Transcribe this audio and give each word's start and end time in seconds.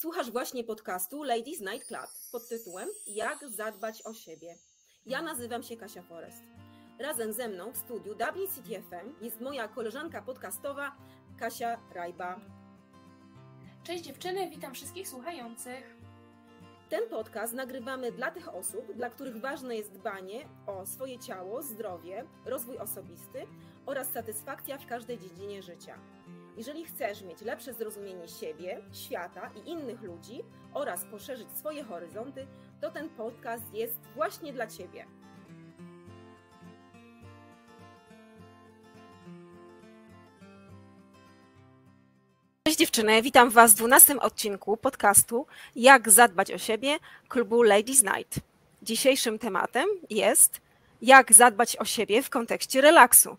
Słuchasz 0.00 0.30
właśnie 0.30 0.64
podcastu 0.64 1.22
Ladies 1.22 1.60
Night 1.60 1.86
Club 1.86 2.06
pod 2.32 2.48
tytułem 2.48 2.88
Jak 3.06 3.48
zadbać 3.48 4.02
o 4.06 4.14
siebie. 4.14 4.58
Ja 5.06 5.22
nazywam 5.22 5.62
się 5.62 5.76
Kasia 5.76 6.02
Forest. 6.02 6.42
Razem 6.98 7.32
ze 7.32 7.48
mną 7.48 7.72
w 7.72 7.76
studiu 7.76 8.14
Dublin 8.14 8.48
City 8.54 8.82
FM 8.82 9.24
jest 9.24 9.40
moja 9.40 9.68
koleżanka 9.68 10.22
podcastowa 10.22 10.96
Kasia 11.38 11.80
Rajba. 11.94 12.40
Cześć 13.84 14.04
dziewczyny, 14.04 14.50
witam 14.50 14.74
wszystkich 14.74 15.08
słuchających. 15.08 15.96
Ten 16.88 17.08
podcast 17.08 17.52
nagrywamy 17.52 18.12
dla 18.12 18.30
tych 18.30 18.54
osób, 18.54 18.92
dla 18.92 19.10
których 19.10 19.40
ważne 19.40 19.76
jest 19.76 19.92
dbanie 19.92 20.48
o 20.66 20.86
swoje 20.86 21.18
ciało, 21.18 21.62
zdrowie, 21.62 22.24
rozwój 22.44 22.78
osobisty 22.78 23.46
oraz 23.86 24.12
satysfakcja 24.12 24.78
w 24.78 24.86
każdej 24.86 25.18
dziedzinie 25.18 25.62
życia. 25.62 25.98
Jeżeli 26.56 26.84
chcesz 26.84 27.22
mieć 27.22 27.40
lepsze 27.40 27.74
zrozumienie 27.74 28.28
siebie, 28.28 28.80
świata 28.92 29.50
i 29.54 29.70
innych 29.70 30.02
ludzi 30.02 30.42
oraz 30.74 31.04
poszerzyć 31.04 31.48
swoje 31.58 31.84
horyzonty, 31.84 32.46
to 32.80 32.90
ten 32.90 33.08
podcast 33.08 33.74
jest 33.74 33.98
właśnie 34.14 34.52
dla 34.52 34.66
Ciebie. 34.66 35.06
Cześć 42.66 42.78
dziewczyny, 42.78 43.22
witam 43.22 43.50
Was 43.50 43.72
w 43.72 43.76
12 43.76 44.20
odcinku 44.20 44.76
podcastu 44.76 45.46
Jak 45.76 46.10
zadbać 46.10 46.52
o 46.52 46.58
siebie 46.58 46.98
klubu 47.28 47.62
Ladies 47.62 48.02
Night. 48.02 48.40
Dzisiejszym 48.82 49.38
tematem 49.38 49.88
jest 50.10 50.60
jak 51.02 51.32
zadbać 51.32 51.76
o 51.76 51.84
siebie 51.84 52.22
w 52.22 52.30
kontekście 52.30 52.80
relaksu. 52.80 53.36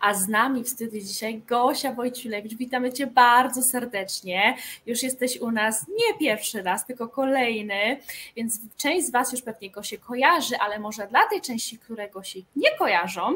A 0.00 0.14
z 0.14 0.28
nami 0.28 0.64
w 0.64 0.68
studiu 0.68 1.00
dzisiaj 1.00 1.42
Gosia 1.48 1.92
Wojciulewicz. 1.92 2.54
Witamy 2.54 2.92
Cię 2.92 3.06
bardzo 3.06 3.62
serdecznie. 3.62 4.56
Już 4.86 5.02
jesteś 5.02 5.40
u 5.40 5.50
nas 5.50 5.86
nie 5.88 6.18
pierwszy 6.18 6.62
raz, 6.62 6.86
tylko 6.86 7.08
kolejny, 7.08 7.96
więc 8.36 8.60
część 8.76 9.06
z 9.06 9.10
Was 9.10 9.32
już 9.32 9.42
pewnie 9.42 9.70
Gosię 9.70 9.98
kojarzy, 9.98 10.56
ale 10.60 10.78
może 10.78 11.06
dla 11.06 11.28
tej 11.30 11.40
części, 11.40 11.78
które 11.78 12.08
Gosi 12.08 12.44
nie 12.56 12.70
kojarzą, 12.78 13.34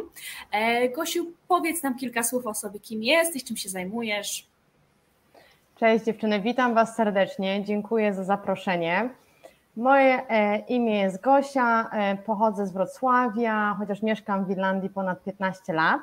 e, 0.51 0.89
Gosiu, 0.89 1.27
powiedz 1.49 1.83
nam 1.83 1.99
kilka 1.99 2.23
słów 2.23 2.47
o 2.47 2.55
sobie, 2.55 2.81
kim 2.81 3.03
jesteś, 3.03 3.45
czym 3.45 3.57
się 3.57 3.69
zajmujesz. 3.69 4.47
Cześć 5.77 6.05
dziewczyny, 6.05 6.41
witam 6.41 6.75
Was 6.75 6.97
serdecznie. 6.97 7.65
Dziękuję 7.65 8.15
za 8.15 8.25
zaproszenie. 8.25 9.11
Moje 9.77 10.29
e, 10.29 10.59
imię 10.59 10.99
jest 10.99 11.21
Gosia, 11.21 11.91
e, 11.93 12.17
pochodzę 12.17 12.67
z 12.67 12.73
Wrocławia, 12.73 13.75
chociaż 13.79 14.03
mieszkam 14.03 14.45
w 14.45 14.51
Irlandii 14.51 14.91
ponad 14.91 15.25
15 15.25 15.73
lat. 15.73 16.01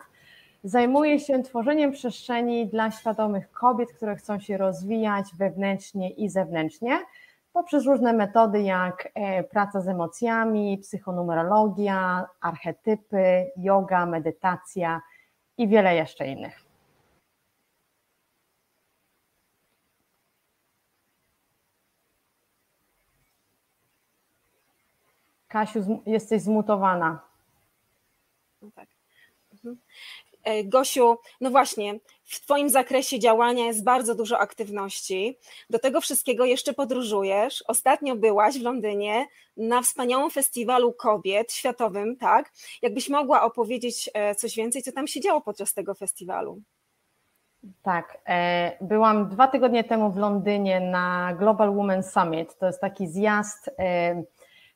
Zajmuję 0.66 1.20
się 1.20 1.44
tworzeniem 1.44 1.92
przestrzeni 1.92 2.68
dla 2.68 2.92
świadomych 2.92 3.52
kobiet, 3.52 3.94
które 3.94 4.16
chcą 4.16 4.40
się 4.40 4.58
rozwijać 4.58 5.26
wewnętrznie 5.38 6.10
i 6.10 6.30
zewnętrznie 6.30 7.00
poprzez 7.54 7.86
różne 7.86 8.14
metody 8.14 8.62
jak 8.62 9.12
e, 9.14 9.44
praca 9.44 9.82
z 9.82 9.88
emocjami, 9.88 10.78
psychonumerologia, 10.78 12.26
archetypy, 12.42 13.52
yoga, 13.58 14.06
medytacja 14.06 15.02
i 15.58 15.68
wiele 15.68 15.96
jeszcze 15.96 16.28
innych. 16.28 16.66
Kasiu, 25.48 26.02
jesteś 26.06 26.42
zmutowana. 26.42 27.20
No 28.62 28.70
tak. 28.76 28.90
Mhm. 29.54 29.78
E, 30.46 30.64
Gosiu, 30.64 31.18
no 31.42 31.50
właśnie, 31.50 32.00
w 32.24 32.42
Twoim 32.42 32.70
zakresie 32.70 33.20
działania 33.20 33.66
jest 33.66 33.84
bardzo 33.84 34.16
dużo 34.16 34.40
aktywności. 34.40 35.38
Do 35.70 35.80
tego 35.80 36.02
wszystkiego 36.02 36.46
jeszcze 36.46 36.74
podróżujesz. 36.74 37.64
Ostatnio 37.68 38.16
byłaś 38.16 38.60
w 38.60 38.62
Londynie 38.62 39.26
na 39.58 39.82
wspaniałym 39.82 40.32
festiwalu 40.32 40.94
kobiet 40.94 41.54
światowym, 41.54 42.18
tak? 42.18 42.52
Jakbyś 42.82 43.10
mogła 43.10 43.42
opowiedzieć 43.42 44.10
e, 44.14 44.36
coś 44.36 44.56
więcej, 44.56 44.84
co 44.84 44.92
tam 44.92 45.08
się 45.08 45.22
działo 45.22 45.42
podczas 45.42 45.74
tego 45.74 45.94
festiwalu? 45.94 46.62
Tak, 47.82 48.18
e, 48.28 48.78
byłam 48.82 49.30
dwa 49.30 49.48
tygodnie 49.48 49.84
temu 49.84 50.12
w 50.12 50.18
Londynie 50.18 50.80
na 50.80 51.36
Global 51.40 51.76
Women 51.76 52.04
Summit. 52.04 52.58
To 52.58 52.66
jest 52.66 52.82
taki 52.82 53.08
zjazd 53.08 53.70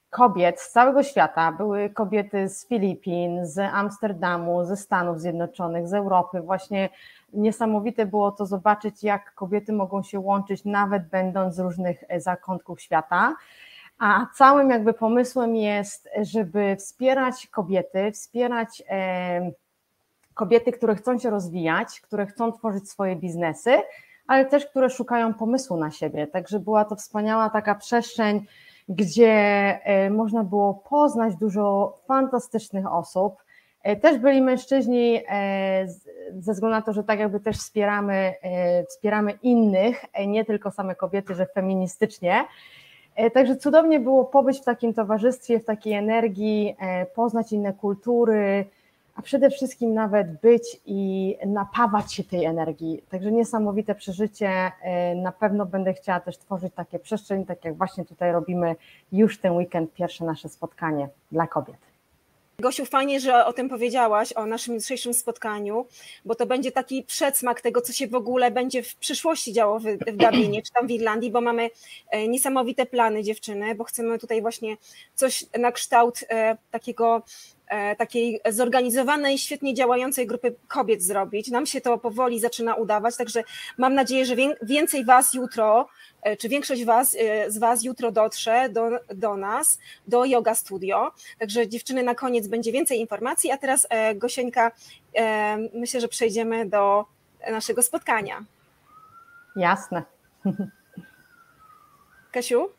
kobiet 0.10 0.62
z 0.62 0.72
całego 0.72 1.04
świata. 1.04 1.52
Były 1.52 1.90
kobiety 1.90 2.50
z 2.50 2.68
Filipin, 2.68 3.46
z 3.46 3.60
Amsterdamu, 3.60 4.66
ze 4.66 4.78
Stanów 4.78 5.22
Zjednoczonych, 5.22 5.88
z 5.88 5.94
Europy. 5.94 6.42
Właśnie 6.42 6.90
niesamowite 7.34 8.06
było 8.06 8.32
to 8.32 8.46
zobaczyć, 8.46 9.04
jak 9.04 9.34
kobiety 9.34 9.74
mogą 9.74 10.04
się 10.04 10.20
łączyć, 10.20 10.66
nawet 10.66 11.10
będąc 11.10 11.56
z 11.56 11.60
różnych 11.60 12.04
zakątków 12.18 12.82
świata. 12.82 13.36
A 14.00 14.26
całym 14.36 14.70
jakby 14.70 14.94
pomysłem 14.94 15.56
jest, 15.56 16.10
żeby 16.22 16.76
wspierać 16.76 17.48
kobiety, 17.48 18.12
wspierać 18.12 18.84
kobiety, 20.34 20.72
które 20.72 20.96
chcą 20.96 21.20
się 21.20 21.30
rozwijać, 21.30 22.02
które 22.02 22.26
chcą 22.26 22.52
tworzyć 22.52 22.90
swoje 22.90 23.16
biznesy, 23.16 23.82
ale 24.28 24.46
też 24.46 24.66
które 24.66 24.90
szukają 24.90 25.34
pomysłu 25.34 25.78
na 25.78 25.92
siebie. 25.92 26.28
Także 26.28 26.60
była 26.60 26.86
to 26.86 26.96
wspaniała 26.96 27.50
taka 27.50 27.76
przestrzeń, 27.76 28.46
gdzie 28.90 29.30
e, 29.84 30.10
można 30.10 30.44
było 30.44 30.74
poznać 30.74 31.36
dużo 31.36 31.98
fantastycznych 32.08 32.94
osób. 32.94 33.44
E, 33.84 33.96
też 33.96 34.18
byli 34.18 34.42
mężczyźni, 34.42 35.22
e, 35.30 35.88
ze 36.38 36.54
względu 36.54 36.76
na 36.76 36.82
to, 36.82 36.94
że 36.94 37.04
tak 37.04 37.20
jakby 37.20 37.40
też 37.40 37.58
wspieramy, 37.58 38.34
wspieramy 38.90 39.32
innych, 39.32 40.06
nie 40.28 40.46
tylko 40.46 40.72
same 40.72 40.96
kobiety, 40.96 41.36
że 41.36 41.46
feministycznie. 41.46 42.46
Także 43.34 43.56
cudownie 43.56 44.00
było 44.00 44.26
pobyć 44.26 44.60
w 44.60 44.64
takim 44.64 44.94
towarzystwie, 44.94 45.60
w 45.60 45.66
takiej 45.66 45.94
energii, 45.94 46.76
poznać 47.16 47.52
inne 47.52 47.74
kultury, 47.74 48.66
a 49.20 49.22
przede 49.22 49.50
wszystkim 49.50 49.94
nawet 49.94 50.42
być 50.42 50.82
i 50.86 51.36
napawać 51.46 52.14
się 52.14 52.24
tej 52.24 52.46
energii. 52.46 53.04
Także 53.10 53.32
niesamowite 53.32 53.96
przeżycie. 53.96 54.72
E, 54.82 55.16
na 55.16 55.32
pewno 55.32 55.66
będę 55.66 55.94
chciała 55.94 56.20
też 56.20 56.38
tworzyć 56.38 56.74
takie 56.74 57.00
przestrzeń, 57.00 57.46
tak 57.46 57.66
jak 57.66 57.78
właśnie 57.78 58.06
tutaj 58.06 58.32
robimy 58.32 58.76
już 59.12 59.40
ten 59.40 59.54
weekend, 59.54 59.94
pierwsze 59.94 60.26
nasze 60.26 60.50
spotkanie 60.50 61.10
dla 61.32 61.48
kobiet. 61.48 61.78
Gosiu, 62.60 62.86
fajnie, 62.86 63.20
że 63.20 63.46
o 63.46 63.54
tym 63.54 63.70
powiedziałaś, 63.70 64.34
o 64.34 64.46
naszym 64.46 64.76
jutrzejszym 64.76 65.14
spotkaniu, 65.14 65.86
bo 66.26 66.36
to 66.36 66.46
będzie 66.46 66.72
taki 66.72 67.04
przedsmak 67.04 67.62
tego, 67.62 67.82
co 67.82 67.94
się 67.94 68.08
w 68.08 68.16
ogóle 68.16 68.52
będzie 68.52 68.84
w 68.84 68.96
przyszłości 68.96 69.54
działo 69.54 69.80
w, 69.80 69.84
w 69.84 70.18
Dublinie, 70.18 70.62
czy 70.62 70.72
tam 70.72 70.88
w 70.88 70.92
Irlandii, 70.92 71.32
bo 71.32 71.42
mamy 71.42 71.70
e, 72.10 72.28
niesamowite 72.28 72.86
plany 72.86 73.24
dziewczyny, 73.24 73.76
bo 73.76 73.84
chcemy 73.84 74.20
tutaj 74.20 74.42
właśnie 74.42 74.78
coś 75.16 75.46
na 75.60 75.72
kształt 75.72 76.20
e, 76.30 76.58
takiego 76.72 77.24
takiej 77.98 78.40
zorganizowanej, 78.50 79.38
świetnie 79.38 79.74
działającej 79.74 80.28
grupy 80.28 80.56
kobiet 80.68 81.04
zrobić. 81.04 81.48
Nam 81.48 81.66
się 81.66 81.82
to 81.82 81.98
powoli 81.98 82.40
zaczyna 82.40 82.76
udawać, 82.76 83.18
także 83.18 83.44
mam 83.78 83.94
nadzieję, 83.94 84.26
że 84.26 84.36
więcej 84.62 85.06
Was 85.06 85.34
jutro, 85.34 85.88
e, 86.22 86.38
czy 86.38 86.50
większość 86.50 86.86
was, 86.86 87.16
e, 87.20 87.52
z 87.52 87.58
Was 87.58 87.84
jutro 87.84 88.12
dotrze 88.12 88.70
do, 88.70 88.90
do 89.16 89.38
nas, 89.38 89.80
do 90.08 90.26
Yoga 90.26 90.56
Studio. 90.56 91.12
Także 91.40 91.68
dziewczyny, 91.68 92.04
na 92.04 92.16
koniec 92.16 92.48
będzie 92.48 92.72
więcej 92.72 93.00
informacji, 93.00 93.52
a 93.52 93.58
teraz 93.58 93.88
Gosieńka, 94.16 94.72
myślę, 95.74 96.02
że 96.02 96.08
przejdziemy 96.08 96.66
do 96.66 97.06
naszego 97.52 97.84
spotkania. 97.84 98.44
Jasne. 99.56 100.04
Kasiu? 102.32 102.70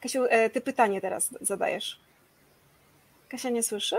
Kasiu, 0.00 0.24
ty 0.52 0.60
pytanie 0.60 1.00
teraz 1.00 1.30
zadajesz. 1.40 2.05
Kasia 3.28 3.50
nie 3.50 3.62
słyszy? 3.62 3.96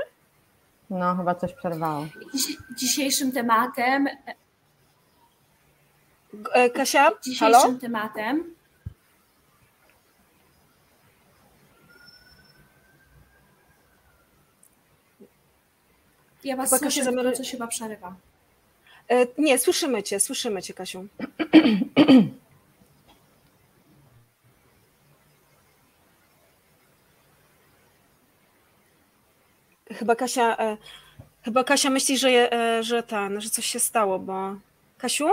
No, 0.89 1.15
chyba 1.15 1.35
coś 1.35 1.53
przerwało. 1.53 2.07
dzisiejszym 2.75 3.31
tematem. 3.31 4.07
E, 6.53 6.69
Kasia? 6.69 7.11
Dzisiejszym 7.23 7.61
halo? 7.61 7.73
tematem. 7.81 8.55
Ja 16.43 16.55
was 16.55 16.69
chyba 16.69 16.79
słyszę, 16.79 17.03
Kasia 17.03 17.31
coś 17.33 17.51
chyba 17.51 17.67
przerywa. 17.67 18.15
E, 19.09 19.27
nie, 19.37 19.57
słyszymy 19.57 20.03
cię, 20.03 20.19
słyszymy 20.19 20.61
cię, 20.61 20.73
Kasiu. 20.73 21.07
Chyba 29.97 30.15
Kasia, 30.15 30.57
e, 30.57 30.77
chyba 31.43 31.63
Kasia 31.63 31.89
myśli, 31.89 32.17
że, 32.17 32.29
e, 32.53 32.83
że 32.83 33.03
ten, 33.03 33.41
że 33.41 33.49
coś 33.49 33.65
się 33.65 33.79
stało, 33.79 34.19
bo. 34.19 34.55
Kasiu? 34.97 35.27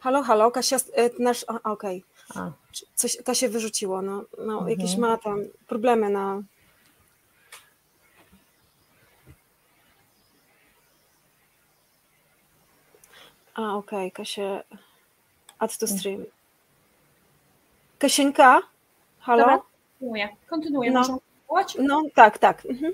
Halo, 0.00 0.22
halo, 0.22 0.50
Kasia, 0.50 0.76
e, 0.76 1.10
nasz. 1.18 1.44
Okej. 1.44 2.04
Okay. 2.30 2.52
Coś 2.94 3.16
Kasia 3.24 3.48
wyrzuciło. 3.48 4.02
No, 4.02 4.24
no 4.38 4.52
mhm. 4.52 4.68
jakieś 4.70 4.96
ma 4.96 5.16
tam 5.16 5.38
problemy 5.66 6.10
na. 6.10 6.42
A, 13.54 13.76
okej, 13.76 13.98
okay, 13.98 14.10
Kasia. 14.10 14.62
Add 15.58 15.78
to 15.78 15.86
stream. 15.86 16.24
Kasieńka? 17.98 18.62
Halo? 19.18 19.42
Dobra, 19.42 19.62
kontynuuję. 19.98 20.28
Kontynuuję. 20.50 20.90
No. 20.90 21.18
No 21.78 22.02
tak, 22.14 22.38
tak. 22.38 22.66
Mhm. 22.66 22.92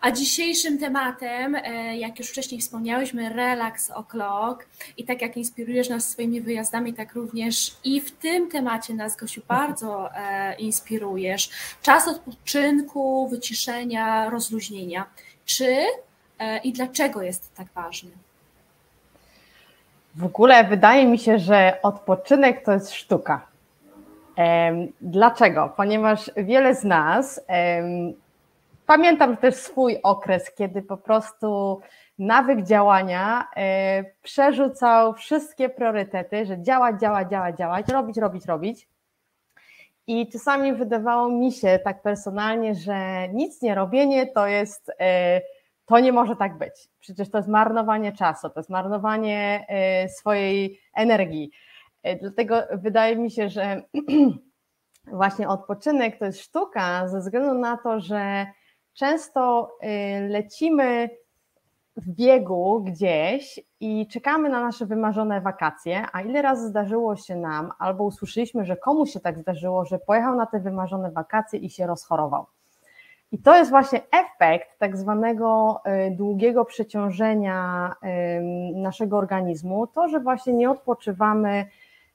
A 0.00 0.10
dzisiejszym 0.10 0.78
tematem, 0.78 1.54
e, 1.54 1.96
jak 1.96 2.18
już 2.18 2.28
wcześniej 2.28 2.60
wspomniałyśmy, 2.60 3.28
Relax 3.28 3.90
O'Clock 3.90 4.56
i 4.96 5.04
tak 5.04 5.22
jak 5.22 5.36
inspirujesz 5.36 5.88
nas 5.88 6.08
swoimi 6.08 6.40
wyjazdami, 6.40 6.94
tak 6.94 7.14
również 7.14 7.76
i 7.84 8.00
w 8.00 8.10
tym 8.10 8.50
temacie 8.50 8.94
nas, 8.94 9.16
Gosiu, 9.16 9.42
bardzo 9.48 10.14
e, 10.14 10.54
inspirujesz. 10.54 11.50
Czas 11.82 12.08
odpoczynku, 12.08 13.28
wyciszenia, 13.28 14.30
rozluźnienia. 14.30 15.06
Czy 15.44 15.84
e, 16.38 16.58
i 16.58 16.72
dlaczego 16.72 17.22
jest 17.22 17.54
tak 17.54 17.66
ważny? 17.74 18.10
W 20.14 20.24
ogóle 20.24 20.64
wydaje 20.64 21.06
mi 21.06 21.18
się, 21.18 21.38
że 21.38 21.78
odpoczynek 21.82 22.64
to 22.64 22.72
jest 22.72 22.92
sztuka. 22.92 23.49
Dlaczego? 25.00 25.72
Ponieważ 25.76 26.30
wiele 26.36 26.74
z 26.74 26.84
nas 26.84 27.40
Pamiętam 28.90 29.36
też 29.36 29.54
swój 29.54 29.98
okres, 30.02 30.54
kiedy 30.54 30.82
po 30.82 30.96
prostu 30.96 31.80
nawyk 32.18 32.62
działania 32.62 33.48
e, 33.56 34.04
przerzucał 34.22 35.14
wszystkie 35.14 35.68
priorytety, 35.68 36.46
że 36.46 36.62
działać, 36.62 37.00
działać, 37.00 37.30
działać, 37.30 37.56
działać, 37.56 37.88
robić, 37.88 38.16
robić, 38.16 38.46
robić. 38.46 38.88
I 40.06 40.28
czasami 40.28 40.72
wydawało 40.72 41.28
mi 41.28 41.52
się 41.52 41.78
tak 41.84 42.02
personalnie, 42.02 42.74
że 42.74 43.28
nic 43.28 43.62
nie 43.62 43.74
robienie 43.74 44.26
to 44.26 44.46
jest, 44.46 44.90
e, 45.00 45.40
to 45.86 46.00
nie 46.00 46.12
może 46.12 46.36
tak 46.36 46.58
być. 46.58 46.88
Przecież 47.00 47.30
to 47.30 47.38
jest 47.38 47.48
marnowanie 47.48 48.12
czasu, 48.12 48.50
to 48.50 48.60
jest 48.60 48.70
marnowanie 48.70 49.66
e, 49.68 50.08
swojej 50.08 50.80
energii. 50.94 51.50
Dlatego 52.20 52.62
wydaje 52.72 53.16
mi 53.16 53.30
się, 53.30 53.48
że 53.48 53.82
właśnie 55.06 55.48
odpoczynek 55.48 56.18
to 56.18 56.24
jest 56.24 56.40
sztuka, 56.40 57.08
ze 57.08 57.18
względu 57.18 57.54
na 57.54 57.76
to, 57.76 58.00
że 58.00 58.46
często 58.94 59.72
y, 59.82 60.28
lecimy 60.28 61.10
w 61.96 62.08
biegu 62.08 62.80
gdzieś 62.86 63.60
i 63.80 64.06
czekamy 64.06 64.48
na 64.48 64.60
nasze 64.60 64.86
wymarzone 64.86 65.40
wakacje, 65.40 66.06
a 66.12 66.22
ile 66.22 66.42
razy 66.42 66.68
zdarzyło 66.68 67.16
się 67.16 67.36
nam, 67.36 67.72
albo 67.78 68.04
usłyszeliśmy, 68.04 68.64
że 68.64 68.76
komuś 68.76 69.12
się 69.12 69.20
tak 69.20 69.38
zdarzyło, 69.38 69.84
że 69.84 69.98
pojechał 69.98 70.36
na 70.36 70.46
te 70.46 70.60
wymarzone 70.60 71.10
wakacje 71.10 71.58
i 71.58 71.70
się 71.70 71.86
rozchorował. 71.86 72.46
I 73.32 73.38
to 73.38 73.56
jest 73.56 73.70
właśnie 73.70 74.00
efekt 74.10 74.78
tak 74.78 74.96
zwanego 74.96 75.80
y, 76.08 76.10
długiego 76.10 76.64
przeciążenia 76.64 77.92
naszego 78.74 79.18
organizmu, 79.18 79.86
to, 79.86 80.08
że 80.08 80.20
właśnie 80.20 80.52
nie 80.52 80.70
odpoczywamy 80.70 81.66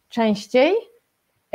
częściej, 0.10 0.74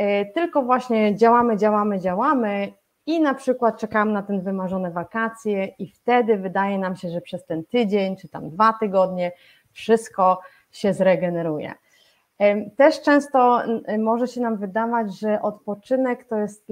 y, 0.01 0.31
tylko 0.33 0.61
właśnie 0.61 1.15
działamy, 1.15 1.57
działamy, 1.57 1.99
działamy 1.99 2.73
i 3.05 3.21
na 3.21 3.33
przykład 3.33 3.79
czekamy 3.79 4.11
na 4.11 4.23
ten 4.23 4.41
wymarzone 4.41 4.91
wakacje 4.91 5.65
i 5.65 5.87
wtedy 5.87 6.37
wydaje 6.37 6.77
nam 6.77 6.95
się, 6.95 7.09
że 7.09 7.21
przez 7.21 7.45
ten 7.45 7.63
tydzień 7.63 8.17
czy 8.17 8.27
tam 8.29 8.49
dwa 8.49 8.73
tygodnie 8.79 9.31
wszystko 9.71 10.39
się 10.71 10.93
zregeneruje. 10.93 11.73
Też 12.77 13.01
często 13.01 13.61
może 13.99 14.27
się 14.27 14.41
nam 14.41 14.57
wydawać, 14.57 15.19
że 15.19 15.41
odpoczynek 15.41 16.23
to 16.23 16.37
jest 16.37 16.71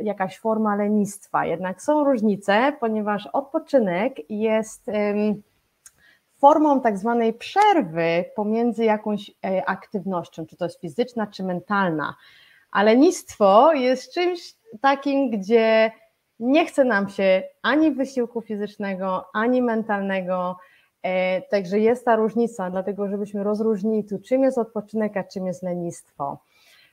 jakaś 0.00 0.38
forma 0.38 0.76
lenistwa, 0.76 1.46
jednak 1.46 1.82
są 1.82 2.04
różnice, 2.04 2.72
ponieważ 2.80 3.26
odpoczynek 3.26 4.30
jest 4.30 4.90
formą 6.40 6.80
tak 6.80 6.98
zwanej 6.98 7.34
przerwy 7.34 8.24
pomiędzy 8.36 8.84
jakąś 8.84 9.30
e, 9.30 9.64
aktywnością, 9.68 10.46
czy 10.46 10.56
to 10.56 10.64
jest 10.64 10.80
fizyczna, 10.80 11.26
czy 11.26 11.42
mentalna. 11.42 12.16
A 12.70 12.82
lenistwo 12.82 13.72
jest 13.72 14.14
czymś 14.14 14.54
takim, 14.80 15.30
gdzie 15.30 15.90
nie 16.40 16.66
chce 16.66 16.84
nam 16.84 17.08
się 17.08 17.42
ani 17.62 17.90
wysiłku 17.90 18.40
fizycznego, 18.40 19.24
ani 19.34 19.62
mentalnego. 19.62 20.56
E, 21.02 21.42
także 21.42 21.78
jest 21.78 22.04
ta 22.04 22.16
różnica, 22.16 22.70
dlatego 22.70 23.08
żebyśmy 23.08 23.44
rozróżnili 23.44 24.04
tu, 24.04 24.18
czym 24.18 24.42
jest 24.42 24.58
odpoczynek, 24.58 25.16
a 25.16 25.24
czym 25.24 25.46
jest 25.46 25.62
lenistwo. 25.62 26.38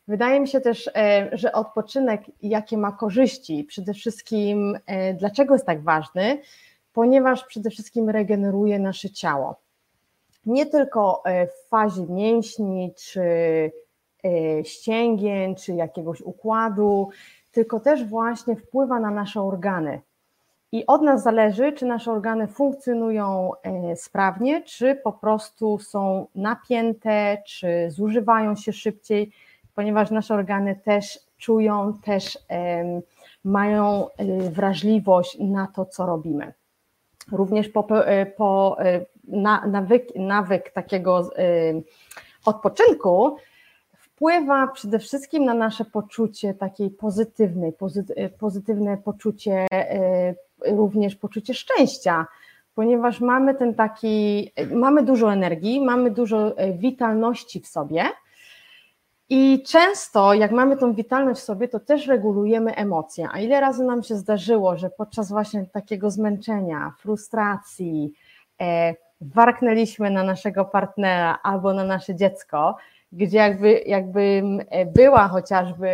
Wydaje 0.08 0.40
mi 0.40 0.48
się 0.48 0.62
też, 0.62 0.90
e, 0.96 1.30
że 1.34 1.52
odpoczynek, 1.52 2.22
jakie 2.42 2.78
ma 2.78 2.92
korzyści, 2.92 3.64
przede 3.64 3.94
wszystkim 3.94 4.80
dlaczego 5.14 5.54
jest 5.54 5.66
tak 5.66 5.84
ważny, 5.84 6.42
ponieważ 6.98 7.44
przede 7.44 7.70
wszystkim 7.70 8.10
regeneruje 8.10 8.80
nasze 8.80 9.10
ciało. 9.10 9.56
Nie 10.46 10.66
tylko 10.66 11.24
w 11.26 11.70
fazie 11.70 12.06
mięśni, 12.10 12.94
czy 12.98 13.22
ścięgien, 14.64 15.56
czy 15.56 15.74
jakiegoś 15.74 16.22
układu, 16.22 17.10
tylko 17.52 17.80
też 17.80 18.06
właśnie 18.06 18.56
wpływa 18.56 19.00
na 19.00 19.12
nasze 19.12 19.42
organy. 19.42 20.02
I 20.72 20.86
od 20.86 21.02
nas 21.02 21.24
zależy, 21.24 21.72
czy 21.72 21.86
nasze 21.86 22.12
organy 22.12 22.48
funkcjonują 22.48 23.52
e, 23.64 23.96
sprawnie, 23.96 24.62
czy 24.64 24.96
po 24.96 25.12
prostu 25.12 25.80
są 25.80 26.28
napięte, 26.36 27.38
czy 27.46 27.92
zużywają 27.92 28.56
się 28.56 28.74
szybciej, 28.74 29.32
ponieważ 29.76 30.12
nasze 30.12 30.34
organy 30.34 30.76
też 30.76 31.20
czują, 31.38 31.94
też 32.04 32.40
mają 33.44 34.08
e, 34.10 34.26
wrażliwość 34.50 35.38
na 35.40 35.68
to, 35.76 35.86
co 35.86 36.06
robimy. 36.06 36.54
Również 37.32 37.70
po, 37.70 38.06
e, 38.06 38.26
po 38.26 38.78
nawyk, 39.68 40.16
nawyk 40.16 40.72
takiego 40.72 41.30
odpoczynku 42.46 43.38
wpływa 44.18 44.68
przede 44.68 45.00
wszystkim 45.00 45.46
na 45.46 45.54
nasze 45.54 45.86
poczucie 45.86 46.54
takiej 46.54 46.90
pozytywnej, 46.90 47.74
pozytywne 48.40 48.98
poczucie, 48.98 49.66
e, 49.72 50.36
również 50.66 51.16
poczucie 51.16 51.54
szczęścia, 51.54 52.26
ponieważ 52.76 53.22
mamy 53.22 53.56
ten 53.56 53.76
taki, 53.76 54.52
mamy 54.72 55.04
dużo 55.04 55.34
energii, 55.34 55.82
mamy 55.82 56.12
dużo 56.12 56.58
e, 56.58 56.74
witalności 56.74 57.62
w 57.62 57.68
sobie. 57.68 58.04
I 59.30 59.64
często, 59.64 60.34
jak 60.34 60.52
mamy 60.52 60.78
tą 60.78 60.94
witalność 60.94 61.42
w 61.42 61.44
sobie, 61.44 61.68
to 61.68 61.80
też 61.80 62.08
regulujemy 62.08 62.76
emocje. 62.76 63.28
A 63.32 63.40
ile 63.40 63.62
razy 63.62 63.84
nam 63.84 64.04
się 64.04 64.16
zdarzyło, 64.16 64.78
że 64.78 64.90
podczas 64.90 65.30
właśnie 65.30 65.66
takiego 65.66 66.12
zmęczenia, 66.12 66.94
frustracji, 67.00 68.14
e, 68.62 68.96
warknęliśmy 69.22 70.10
na 70.10 70.24
naszego 70.24 70.66
partnera 70.66 71.40
albo 71.44 71.74
na 71.74 71.84
nasze 71.84 72.16
dziecko, 72.16 72.78
gdzie 73.12 73.38
jakby, 73.38 73.82
jakbym 73.86 74.62
e, 74.70 74.86
była 74.86 75.28
chociażby 75.28 75.90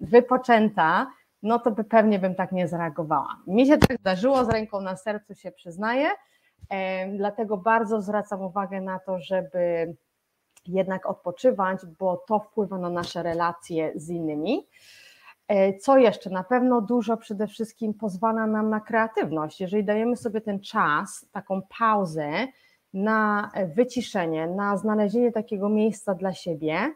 wypoczęta, 0.00 1.06
no 1.42 1.58
to 1.58 1.70
by 1.70 1.84
pewnie 1.84 2.18
bym 2.18 2.34
tak 2.34 2.52
nie 2.52 2.68
zareagowała. 2.68 3.36
Mi 3.46 3.66
się 3.66 3.78
tak 3.78 3.98
zdarzyło, 3.98 4.44
z 4.44 4.48
ręką 4.48 4.80
na 4.80 4.96
sercu 4.96 5.34
się 5.34 5.52
przyznaję, 5.52 6.08
dlatego 7.16 7.56
bardzo 7.56 8.00
zwracam 8.00 8.42
uwagę 8.42 8.80
na 8.80 8.98
to, 8.98 9.20
żeby 9.20 9.94
jednak 10.66 11.06
odpoczywać, 11.06 11.80
bo 11.98 12.16
to 12.28 12.38
wpływa 12.38 12.78
na 12.78 12.90
nasze 12.90 13.22
relacje 13.22 13.92
z 13.94 14.08
innymi. 14.08 14.66
E, 15.48 15.78
co 15.78 15.98
jeszcze? 15.98 16.30
Na 16.30 16.44
pewno 16.44 16.80
dużo 16.80 17.16
przede 17.16 17.46
wszystkim 17.46 17.94
pozwala 17.94 18.46
nam 18.46 18.70
na 18.70 18.80
kreatywność. 18.80 19.60
Jeżeli 19.60 19.84
dajemy 19.84 20.16
sobie 20.16 20.40
ten 20.40 20.60
czas, 20.60 21.26
taką 21.32 21.62
pauzę, 21.78 22.30
na 22.94 23.50
wyciszenie, 23.74 24.46
na 24.46 24.76
znalezienie 24.76 25.32
takiego 25.32 25.68
miejsca 25.68 26.14
dla 26.14 26.32
siebie, 26.32 26.92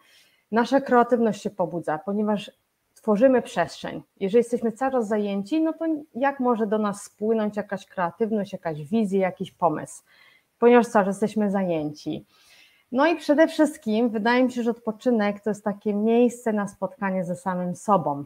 nasza 0.52 0.80
kreatywność 0.80 1.42
się 1.42 1.50
pobudza, 1.50 1.98
ponieważ 1.98 2.50
tworzymy 2.94 3.42
przestrzeń. 3.42 4.02
Jeżeli 4.20 4.38
jesteśmy 4.38 4.72
cały 4.72 4.92
czas 4.92 5.08
zajęci, 5.08 5.62
no 5.62 5.72
to 5.72 5.84
jak 6.14 6.40
może 6.40 6.66
do 6.66 6.78
nas 6.78 7.02
spłynąć 7.02 7.56
jakaś 7.56 7.86
kreatywność, 7.86 8.52
jakaś 8.52 8.82
wizja, 8.82 9.20
jakiś 9.20 9.52
pomysł, 9.52 10.02
ponieważ 10.58 10.86
cały 10.86 11.04
czas 11.04 11.14
jesteśmy 11.22 11.50
zajęci. 11.50 12.24
No 12.92 13.06
i 13.06 13.16
przede 13.16 13.48
wszystkim 13.48 14.10
wydaje 14.10 14.44
mi 14.44 14.52
się, 14.52 14.62
że 14.62 14.70
odpoczynek 14.70 15.40
to 15.40 15.50
jest 15.50 15.64
takie 15.64 15.94
miejsce 15.94 16.52
na 16.52 16.68
spotkanie 16.68 17.24
ze 17.24 17.36
samym 17.36 17.76
sobą. 17.76 18.24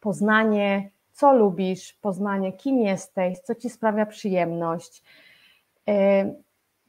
Poznanie, 0.00 0.90
co 1.12 1.32
lubisz, 1.32 1.92
poznanie, 1.92 2.52
kim 2.52 2.78
jesteś, 2.78 3.38
co 3.38 3.54
ci 3.54 3.70
sprawia 3.70 4.06
przyjemność 4.06 5.02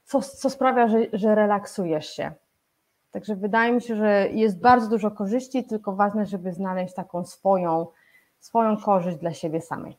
co, 0.06 0.22
co 0.22 0.50
sprawia, 0.50 0.88
że, 0.88 0.98
że 1.14 1.36
relaksujesz 1.36 2.10
się. 2.10 2.32
Także 3.12 3.36
wydaje 3.36 3.74
mi 3.74 3.82
się, 3.82 3.96
że 3.96 4.30
jest 4.32 4.60
bardzo 4.60 4.90
dużo 4.90 5.12
korzyści, 5.12 5.64
tylko 5.64 5.96
ważne, 5.96 6.26
żeby 6.26 6.54
znaleźć 6.54 6.94
taką 6.94 7.26
swoją, 7.26 7.88
swoją 8.40 8.78
korzyść 8.78 9.18
dla 9.18 9.34
siebie 9.34 9.62
samej. 9.62 9.98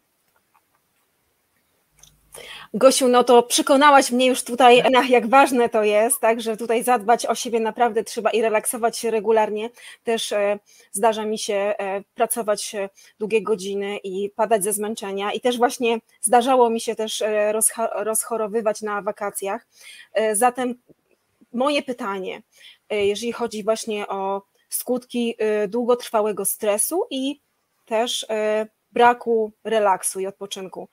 Gosiu, 2.74 3.08
no 3.08 3.24
to 3.24 3.42
przekonałaś 3.42 4.10
mnie 4.10 4.26
już 4.26 4.44
tutaj, 4.44 4.82
jak 5.08 5.26
ważne 5.26 5.68
to 5.68 5.84
jest, 5.84 6.20
tak, 6.20 6.40
że 6.40 6.56
tutaj 6.56 6.82
zadbać 6.82 7.26
o 7.26 7.34
siebie 7.34 7.60
naprawdę 7.60 8.04
trzeba 8.04 8.30
i 8.30 8.42
relaksować 8.42 8.98
się 8.98 9.10
regularnie. 9.10 9.70
Też 10.04 10.32
e, 10.32 10.58
zdarza 10.92 11.24
mi 11.24 11.38
się 11.38 11.54
e, 11.54 12.02
pracować 12.14 12.74
e, 12.74 12.88
długie 13.18 13.42
godziny 13.42 13.98
i 13.98 14.30
padać 14.30 14.64
ze 14.64 14.72
zmęczenia 14.72 15.32
i 15.32 15.40
też 15.40 15.58
właśnie 15.58 15.98
zdarzało 16.20 16.70
mi 16.70 16.80
się 16.80 16.94
też 16.94 17.24
rozchorowywać 17.94 18.82
na 18.82 19.02
wakacjach. 19.02 19.66
Zatem 20.32 20.74
moje 21.52 21.82
pytanie, 21.82 22.42
jeżeli 22.90 23.32
chodzi 23.32 23.64
właśnie 23.64 24.08
o 24.08 24.42
skutki 24.68 25.36
długotrwałego 25.68 26.44
stresu 26.44 27.06
i 27.10 27.40
też 27.84 28.26
braku 28.92 29.52
relaksu 29.64 30.20
i 30.20 30.26
odpoczynku. 30.26 30.88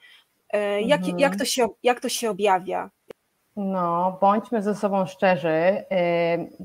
Jak, 0.85 0.99
mhm. 0.99 1.19
jak, 1.19 1.35
to, 1.35 1.45
się, 1.45 1.67
jak 1.83 1.99
to 1.99 2.09
się 2.09 2.29
objawia? 2.29 2.89
No, 3.55 4.17
bądźmy 4.21 4.61
ze 4.61 4.75
sobą 4.75 5.05
szczerzy, 5.05 5.83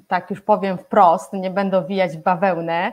tak 0.08 0.30
już 0.30 0.40
powiem 0.40 0.78
wprost, 0.78 1.32
nie 1.32 1.50
będę 1.50 1.86
wijać 1.86 2.16
w 2.16 2.22
bawełnę. 2.22 2.92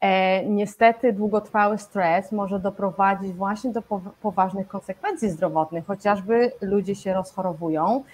E, 0.00 0.44
niestety 0.44 1.12
długotrwały 1.12 1.78
stres 1.78 2.32
może 2.32 2.60
doprowadzić 2.60 3.32
właśnie 3.32 3.70
do 3.70 3.82
poważnych 4.22 4.68
konsekwencji 4.68 5.30
zdrowotnych, 5.30 5.86
chociażby 5.86 6.52
ludzie 6.60 6.94
się 6.94 7.14
rozchorowują, 7.14 8.04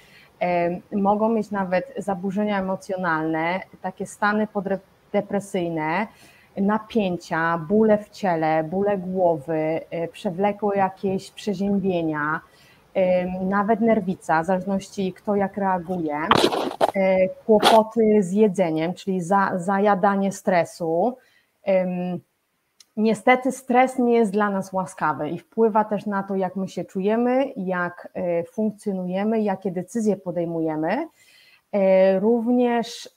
mogą 0.92 1.28
mieć 1.28 1.50
nawet 1.50 1.94
zaburzenia 1.96 2.58
emocjonalne, 2.58 3.60
takie 3.82 4.06
stany 4.06 4.46
poddepresyjne, 4.46 6.06
napięcia, 6.60 7.58
bóle 7.68 7.98
w 7.98 8.10
ciele, 8.10 8.64
bóle 8.64 8.98
głowy, 8.98 9.80
e, 9.90 10.08
przewlekłe 10.08 10.76
jakieś 10.76 11.30
przeziębienia, 11.30 12.40
nawet 13.42 13.80
nerwica, 13.80 14.42
w 14.42 14.46
zależności 14.46 15.12
kto 15.12 15.36
jak 15.36 15.56
reaguje, 15.56 16.16
e, 16.94 17.28
kłopoty 17.28 18.22
z 18.22 18.32
jedzeniem, 18.32 18.94
czyli 18.94 19.20
za, 19.20 19.52
zajadanie 19.56 20.32
stresu. 20.32 21.16
Niestety 22.96 23.52
stres 23.52 23.98
nie 23.98 24.14
jest 24.14 24.32
dla 24.32 24.50
nas 24.50 24.72
łaskawy 24.72 25.28
i 25.28 25.38
wpływa 25.38 25.84
też 25.84 26.06
na 26.06 26.22
to, 26.22 26.36
jak 26.36 26.56
my 26.56 26.68
się 26.68 26.84
czujemy, 26.84 27.52
jak 27.56 28.08
funkcjonujemy, 28.52 29.40
jakie 29.40 29.70
decyzje 29.70 30.16
podejmujemy. 30.16 31.08
E, 31.72 32.20
również, 32.20 33.08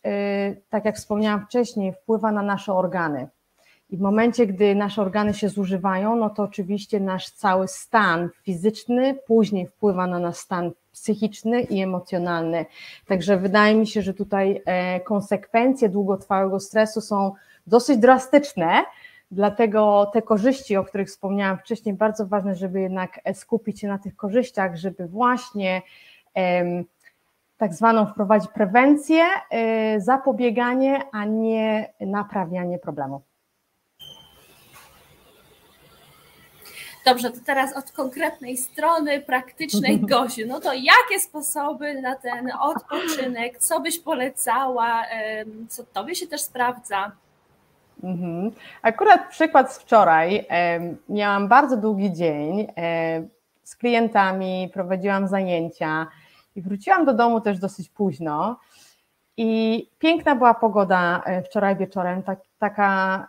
tak 0.69 0.85
jak 0.85 0.95
wspomniałam 0.95 1.45
wcześniej, 1.45 1.93
wpływa 1.93 2.31
na 2.31 2.41
nasze 2.41 2.73
organy. 2.73 3.27
I 3.91 3.97
w 3.97 4.01
momencie, 4.01 4.47
gdy 4.47 4.75
nasze 4.75 5.01
organy 5.01 5.33
się 5.33 5.49
zużywają, 5.49 6.15
no 6.15 6.29
to 6.29 6.43
oczywiście 6.43 6.99
nasz 6.99 7.29
cały 7.29 7.67
stan 7.67 8.29
fizyczny 8.43 9.15
później 9.27 9.67
wpływa 9.67 10.07
na 10.07 10.19
nasz 10.19 10.37
stan 10.37 10.71
psychiczny 10.91 11.61
i 11.61 11.81
emocjonalny. 11.81 12.65
Także 13.07 13.37
wydaje 13.37 13.75
mi 13.75 13.87
się, 13.87 14.01
że 14.01 14.13
tutaj 14.13 14.61
e, 14.65 14.99
konsekwencje 14.99 15.89
długotrwałego 15.89 16.59
stresu 16.59 17.01
są 17.01 17.31
dosyć 17.67 17.97
drastyczne. 17.97 18.83
Dlatego 19.31 20.11
te 20.13 20.21
korzyści, 20.21 20.77
o 20.77 20.83
których 20.83 21.07
wspomniałam 21.07 21.57
wcześniej, 21.57 21.95
bardzo 21.95 22.27
ważne, 22.27 22.55
żeby 22.55 22.81
jednak 22.81 23.19
e, 23.23 23.33
skupić 23.33 23.79
się 23.79 23.87
na 23.87 23.97
tych 23.97 24.15
korzyściach, 24.15 24.75
żeby 24.75 25.07
właśnie 25.07 25.81
tak 27.61 27.73
zwaną 27.73 28.05
wprowadzić 28.05 28.51
prewencję, 28.51 29.23
e, 29.49 30.01
zapobieganie, 30.01 30.99
a 31.11 31.25
nie 31.25 31.93
naprawianie 31.99 32.79
problemów. 32.79 33.21
Dobrze, 37.05 37.31
to 37.31 37.37
teraz 37.45 37.77
od 37.77 37.91
konkretnej 37.91 38.57
strony 38.57 39.21
praktycznej 39.21 39.99
Gosiu, 40.11 40.41
no 40.47 40.59
to 40.59 40.73
jakie 40.73 41.19
sposoby 41.19 42.01
na 42.01 42.15
ten 42.15 42.51
odpoczynek, 42.61 43.57
co 43.57 43.79
byś 43.79 43.99
polecała, 43.99 45.03
co 45.69 45.83
tobie 45.83 46.15
się 46.15 46.27
też 46.27 46.41
sprawdza? 46.41 47.11
Mhm. 48.03 48.51
Akurat 48.81 49.29
przykład 49.29 49.73
z 49.73 49.79
wczoraj. 49.79 50.47
Miałam 51.09 51.47
bardzo 51.47 51.77
długi 51.77 52.13
dzień 52.13 52.67
z 53.63 53.75
klientami, 53.75 54.69
prowadziłam 54.73 55.27
zajęcia 55.27 56.07
i 56.55 56.61
wróciłam 56.61 57.05
do 57.05 57.13
domu 57.13 57.41
też 57.41 57.59
dosyć 57.59 57.89
późno. 57.89 58.59
I 59.37 59.89
piękna 59.99 60.35
była 60.35 60.53
pogoda 60.53 61.23
e, 61.25 61.43
wczoraj 61.43 61.75
wieczorem, 61.75 62.23
tak, 62.23 62.39
taka 62.59 63.27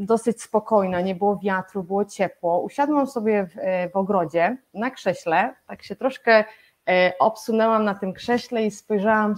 dosyć 0.00 0.42
spokojna, 0.42 1.00
nie 1.00 1.14
było 1.14 1.36
wiatru, 1.36 1.82
było 1.82 2.04
ciepło. 2.04 2.60
Usiadłam 2.60 3.06
sobie 3.06 3.46
w, 3.46 3.58
e, 3.58 3.88
w 3.88 3.96
ogrodzie 3.96 4.56
na 4.74 4.90
krześle, 4.90 5.54
tak 5.66 5.82
się 5.82 5.96
troszkę 5.96 6.44
e, 6.88 7.12
obsunęłam 7.18 7.84
na 7.84 7.94
tym 7.94 8.12
krześle 8.12 8.66
i 8.66 8.70
spojrzałam 8.70 9.34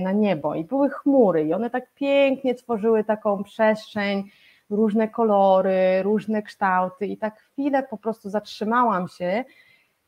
na 0.00 0.12
niebo 0.12 0.54
i 0.54 0.64
były 0.64 0.90
chmury 0.90 1.44
i 1.44 1.54
one 1.54 1.70
tak 1.70 1.94
pięknie 1.94 2.54
tworzyły 2.54 3.04
taką 3.04 3.44
przestrzeń, 3.44 4.30
różne 4.70 5.08
kolory, 5.08 6.02
różne 6.02 6.42
kształty 6.42 7.06
i 7.06 7.16
tak 7.16 7.40
chwilę 7.40 7.82
po 7.82 7.96
prostu 7.96 8.30
zatrzymałam 8.30 9.08
się 9.08 9.44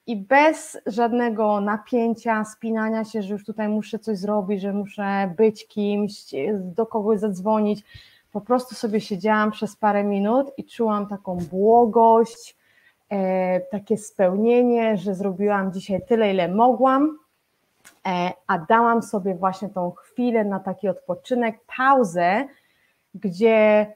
i 0.06 0.16
bez 0.16 0.78
żadnego 0.86 1.60
napięcia, 1.60 2.44
spinania 2.44 3.04
się, 3.04 3.22
że 3.22 3.32
już 3.32 3.44
tutaj 3.44 3.68
muszę 3.68 3.98
coś 3.98 4.18
zrobić, 4.18 4.60
że 4.60 4.72
muszę 4.72 5.34
być 5.36 5.66
kimś, 5.66 6.12
do 6.58 6.86
kogoś 6.86 7.20
zadzwonić. 7.20 7.84
Po 8.32 8.40
prostu 8.40 8.74
sobie 8.74 9.00
siedziałam 9.00 9.50
przez 9.50 9.76
parę 9.76 10.04
minut 10.04 10.52
i 10.56 10.64
czułam 10.64 11.06
taką 11.08 11.38
błogość, 11.50 12.56
e, 13.10 13.60
takie 13.60 13.96
spełnienie, 13.96 14.96
że 14.96 15.14
zrobiłam 15.14 15.72
dzisiaj 15.72 16.00
tyle, 16.08 16.30
ile 16.30 16.48
mogłam, 16.48 17.18
e, 18.06 18.32
a 18.46 18.58
dałam 18.58 19.02
sobie 19.02 19.34
właśnie 19.34 19.68
tą 19.68 19.90
chwilę 19.90 20.44
na 20.44 20.60
taki 20.60 20.88
odpoczynek, 20.88 21.58
pauzę, 21.76 22.44
gdzie 23.14 23.92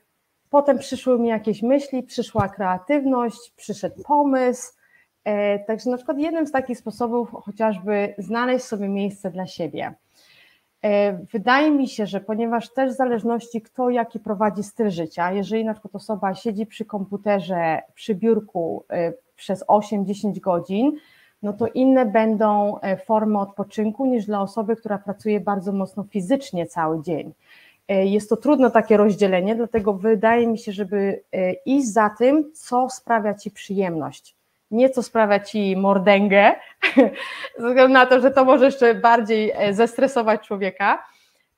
potem 0.50 0.78
przyszły 0.78 1.18
mi 1.18 1.28
jakieś 1.28 1.62
myśli, 1.62 2.02
przyszła 2.02 2.48
kreatywność, 2.48 3.52
przyszedł 3.56 4.02
pomysł, 4.02 4.77
także 5.66 5.90
na 5.90 5.96
przykład 5.96 6.18
jednym 6.18 6.46
z 6.46 6.52
takich 6.52 6.78
sposobów 6.78 7.30
chociażby 7.30 8.14
znaleźć 8.18 8.64
sobie 8.64 8.88
miejsce 8.88 9.30
dla 9.30 9.46
siebie. 9.46 9.94
E, 10.82 11.12
wydaje 11.12 11.70
mi 11.70 11.88
się, 11.88 12.06
że 12.06 12.20
ponieważ 12.20 12.72
też 12.72 12.92
w 12.92 12.96
zależności 12.96 13.62
kto 13.62 13.90
jaki 13.90 14.20
prowadzi 14.20 14.62
styl 14.62 14.90
życia, 14.90 15.32
jeżeli 15.32 15.64
na 15.64 15.72
przykład 15.72 15.94
osoba 15.94 16.34
siedzi 16.34 16.66
przy 16.66 16.84
komputerze, 16.84 17.82
przy 17.94 18.14
biurku 18.14 18.84
e, 18.90 19.12
przez 19.36 19.64
8-10 19.66 20.40
godzin, 20.40 20.92
no 21.42 21.52
to 21.52 21.66
inne 21.66 22.06
będą 22.06 22.78
formy 23.06 23.40
odpoczynku 23.40 24.06
niż 24.06 24.26
dla 24.26 24.40
osoby, 24.40 24.76
która 24.76 24.98
pracuje 24.98 25.40
bardzo 25.40 25.72
mocno 25.72 26.04
fizycznie 26.04 26.66
cały 26.66 27.02
dzień. 27.02 27.32
Jest 27.88 28.30
to 28.30 28.36
trudno 28.36 28.70
takie 28.70 28.96
rozdzielenie, 28.96 29.54
dlatego 29.54 29.94
wydaje 29.94 30.46
mi 30.46 30.58
się, 30.58 30.72
żeby 30.72 31.22
iść 31.64 31.92
za 31.92 32.10
tym, 32.18 32.52
co 32.54 32.90
sprawia 32.90 33.34
Ci 33.34 33.50
przyjemność 33.50 34.37
nieco 34.70 35.02
sprawia 35.02 35.40
ci 35.40 35.76
mordęgę, 35.76 36.52
ze 37.58 37.68
względu 37.68 37.92
na 37.92 38.06
to, 38.06 38.20
że 38.20 38.30
to 38.30 38.44
może 38.44 38.64
jeszcze 38.64 38.94
bardziej 38.94 39.52
e, 39.54 39.74
zestresować 39.74 40.46
człowieka. 40.46 41.02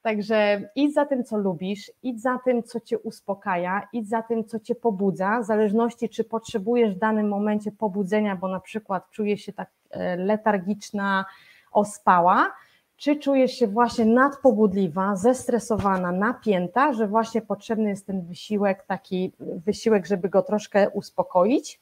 Także 0.03 0.71
idź 0.75 0.95
za 0.95 1.07
tym, 1.07 1.25
co 1.25 1.39
lubisz, 1.39 1.93
idź 2.03 2.23
za 2.23 2.39
tym, 2.45 2.63
co 2.63 2.81
cię 2.81 2.99
uspokaja, 2.99 3.89
idź 3.93 4.09
za 4.09 4.23
tym, 4.23 4.45
co 4.45 4.61
cię 4.61 4.75
pobudza, 4.75 5.41
w 5.41 5.45
zależności, 5.45 6.09
czy 6.09 6.25
potrzebujesz 6.25 6.95
w 6.95 6.99
danym 6.99 7.29
momencie 7.29 7.73
pobudzenia, 7.73 8.37
bo 8.37 8.49
na 8.49 8.61
przykład 8.61 9.11
czujesz 9.11 9.41
się 9.41 9.53
tak 9.53 9.71
e, 9.91 10.17
letargiczna, 10.17 11.25
ospała, 11.73 12.53
czy 12.97 13.17
czujesz 13.17 13.53
się 13.53 13.67
właśnie 13.67 14.05
nadpobudliwa, 14.05 15.17
zestresowana, 15.17 16.13
napięta, 16.13 16.93
że 16.93 17.09
właśnie 17.09 17.43
potrzebny 17.43 17.89
jest 17.89 18.07
ten 18.07 18.23
wysiłek, 18.27 18.85
taki 18.87 19.33
wysiłek, 19.41 20.07
żeby 20.07 20.29
go 20.29 20.43
troszkę 20.43 20.91
uspokoić 20.91 21.81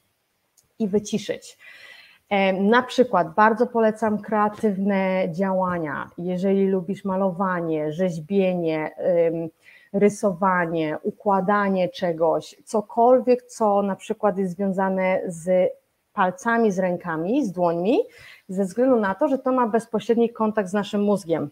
i 0.79 0.89
wyciszyć. 0.89 1.59
Na 2.61 2.83
przykład 2.83 3.35
bardzo 3.35 3.67
polecam 3.67 4.19
kreatywne 4.19 5.29
działania. 5.31 6.11
Jeżeli 6.19 6.67
lubisz 6.67 7.05
malowanie, 7.05 7.93
rzeźbienie, 7.93 8.91
rysowanie, 9.93 10.99
układanie 11.03 11.89
czegoś, 11.89 12.57
cokolwiek, 12.65 13.43
co 13.43 13.83
na 13.83 13.97
przykład 13.97 14.39
jest 14.39 14.55
związane 14.57 15.21
z 15.27 15.73
palcami, 16.13 16.73
z 16.73 16.79
rękami, 16.79 17.45
z 17.45 17.53
dłońmi, 17.53 17.99
ze 18.49 18.65
względu 18.65 19.01
na 19.01 19.15
to, 19.15 19.29
że 19.29 19.39
to 19.39 19.53
ma 19.53 19.67
bezpośredni 19.67 20.31
kontakt 20.31 20.69
z 20.69 20.73
naszym 20.73 21.03
mózgiem. 21.03 21.51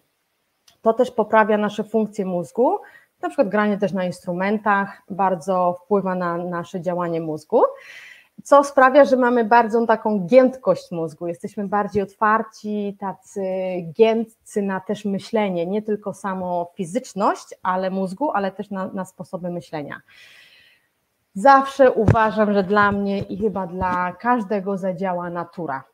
To 0.82 0.92
też 0.92 1.10
poprawia 1.10 1.58
nasze 1.58 1.84
funkcje 1.84 2.24
mózgu. 2.24 2.78
Na 3.22 3.28
przykład 3.28 3.48
granie 3.48 3.78
też 3.78 3.92
na 3.92 4.04
instrumentach 4.04 5.02
bardzo 5.10 5.76
wpływa 5.84 6.14
na 6.14 6.36
nasze 6.36 6.80
działanie 6.80 7.20
mózgu 7.20 7.62
co 8.42 8.64
sprawia, 8.64 9.04
że 9.04 9.16
mamy 9.16 9.44
bardzo 9.44 9.86
taką 9.86 10.26
giętkość 10.26 10.90
mózgu, 10.90 11.26
jesteśmy 11.26 11.68
bardziej 11.68 12.02
otwarci, 12.02 12.96
tacy 13.00 13.42
giętcy 13.92 14.62
na 14.62 14.80
też 14.80 15.04
myślenie, 15.04 15.66
nie 15.66 15.82
tylko 15.82 16.14
samo 16.14 16.72
fizyczność, 16.74 17.54
ale 17.62 17.90
mózgu, 17.90 18.30
ale 18.30 18.52
też 18.52 18.70
na, 18.70 18.88
na 18.88 19.04
sposoby 19.04 19.50
myślenia. 19.50 20.00
Zawsze 21.34 21.92
uważam, 21.92 22.52
że 22.52 22.62
dla 22.62 22.92
mnie 22.92 23.18
i 23.18 23.38
chyba 23.38 23.66
dla 23.66 24.12
każdego 24.12 24.78
zadziała 24.78 25.30
natura. 25.30 25.84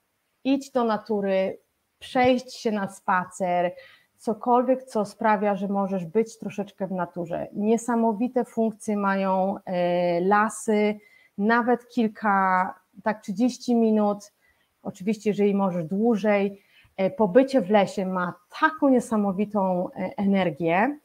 Idź 0.44 0.70
do 0.70 0.84
natury, 0.84 1.58
przejść 1.98 2.54
się 2.54 2.72
na 2.72 2.88
spacer, 2.88 3.72
cokolwiek, 4.16 4.82
co 4.84 5.04
sprawia, 5.04 5.56
że 5.56 5.68
możesz 5.68 6.04
być 6.04 6.38
troszeczkę 6.38 6.86
w 6.86 6.92
naturze. 6.92 7.48
Niesamowite 7.52 8.44
funkcje 8.44 8.96
mają 8.96 9.56
e, 9.64 10.20
lasy, 10.20 10.98
nawet 11.38 11.88
kilka, 11.88 12.74
tak 13.02 13.22
30 13.22 13.74
minut, 13.74 14.32
oczywiście 14.82 15.30
jeżeli 15.30 15.54
możesz 15.54 15.84
dłużej, 15.84 16.62
pobycie 17.16 17.60
w 17.60 17.70
lesie 17.70 18.06
ma 18.06 18.34
taką 18.60 18.88
niesamowitą 18.88 19.88
energię, 20.16 20.98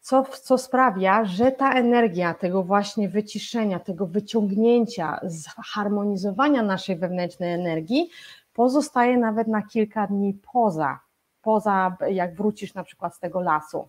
co, 0.00 0.24
co 0.42 0.58
sprawia, 0.58 1.24
że 1.24 1.52
ta 1.52 1.72
energia 1.72 2.34
tego 2.34 2.62
właśnie 2.62 3.08
wyciszenia, 3.08 3.78
tego 3.78 4.06
wyciągnięcia, 4.06 5.20
zharmonizowania 5.22 6.62
naszej 6.62 6.96
wewnętrznej 6.96 7.52
energii 7.52 8.10
pozostaje 8.52 9.18
nawet 9.18 9.48
na 9.48 9.62
kilka 9.62 10.06
dni 10.06 10.38
poza, 10.52 11.00
poza 11.42 11.96
jak 12.10 12.34
wrócisz 12.34 12.74
na 12.74 12.84
przykład 12.84 13.16
z 13.16 13.20
tego 13.20 13.40
lasu. 13.40 13.88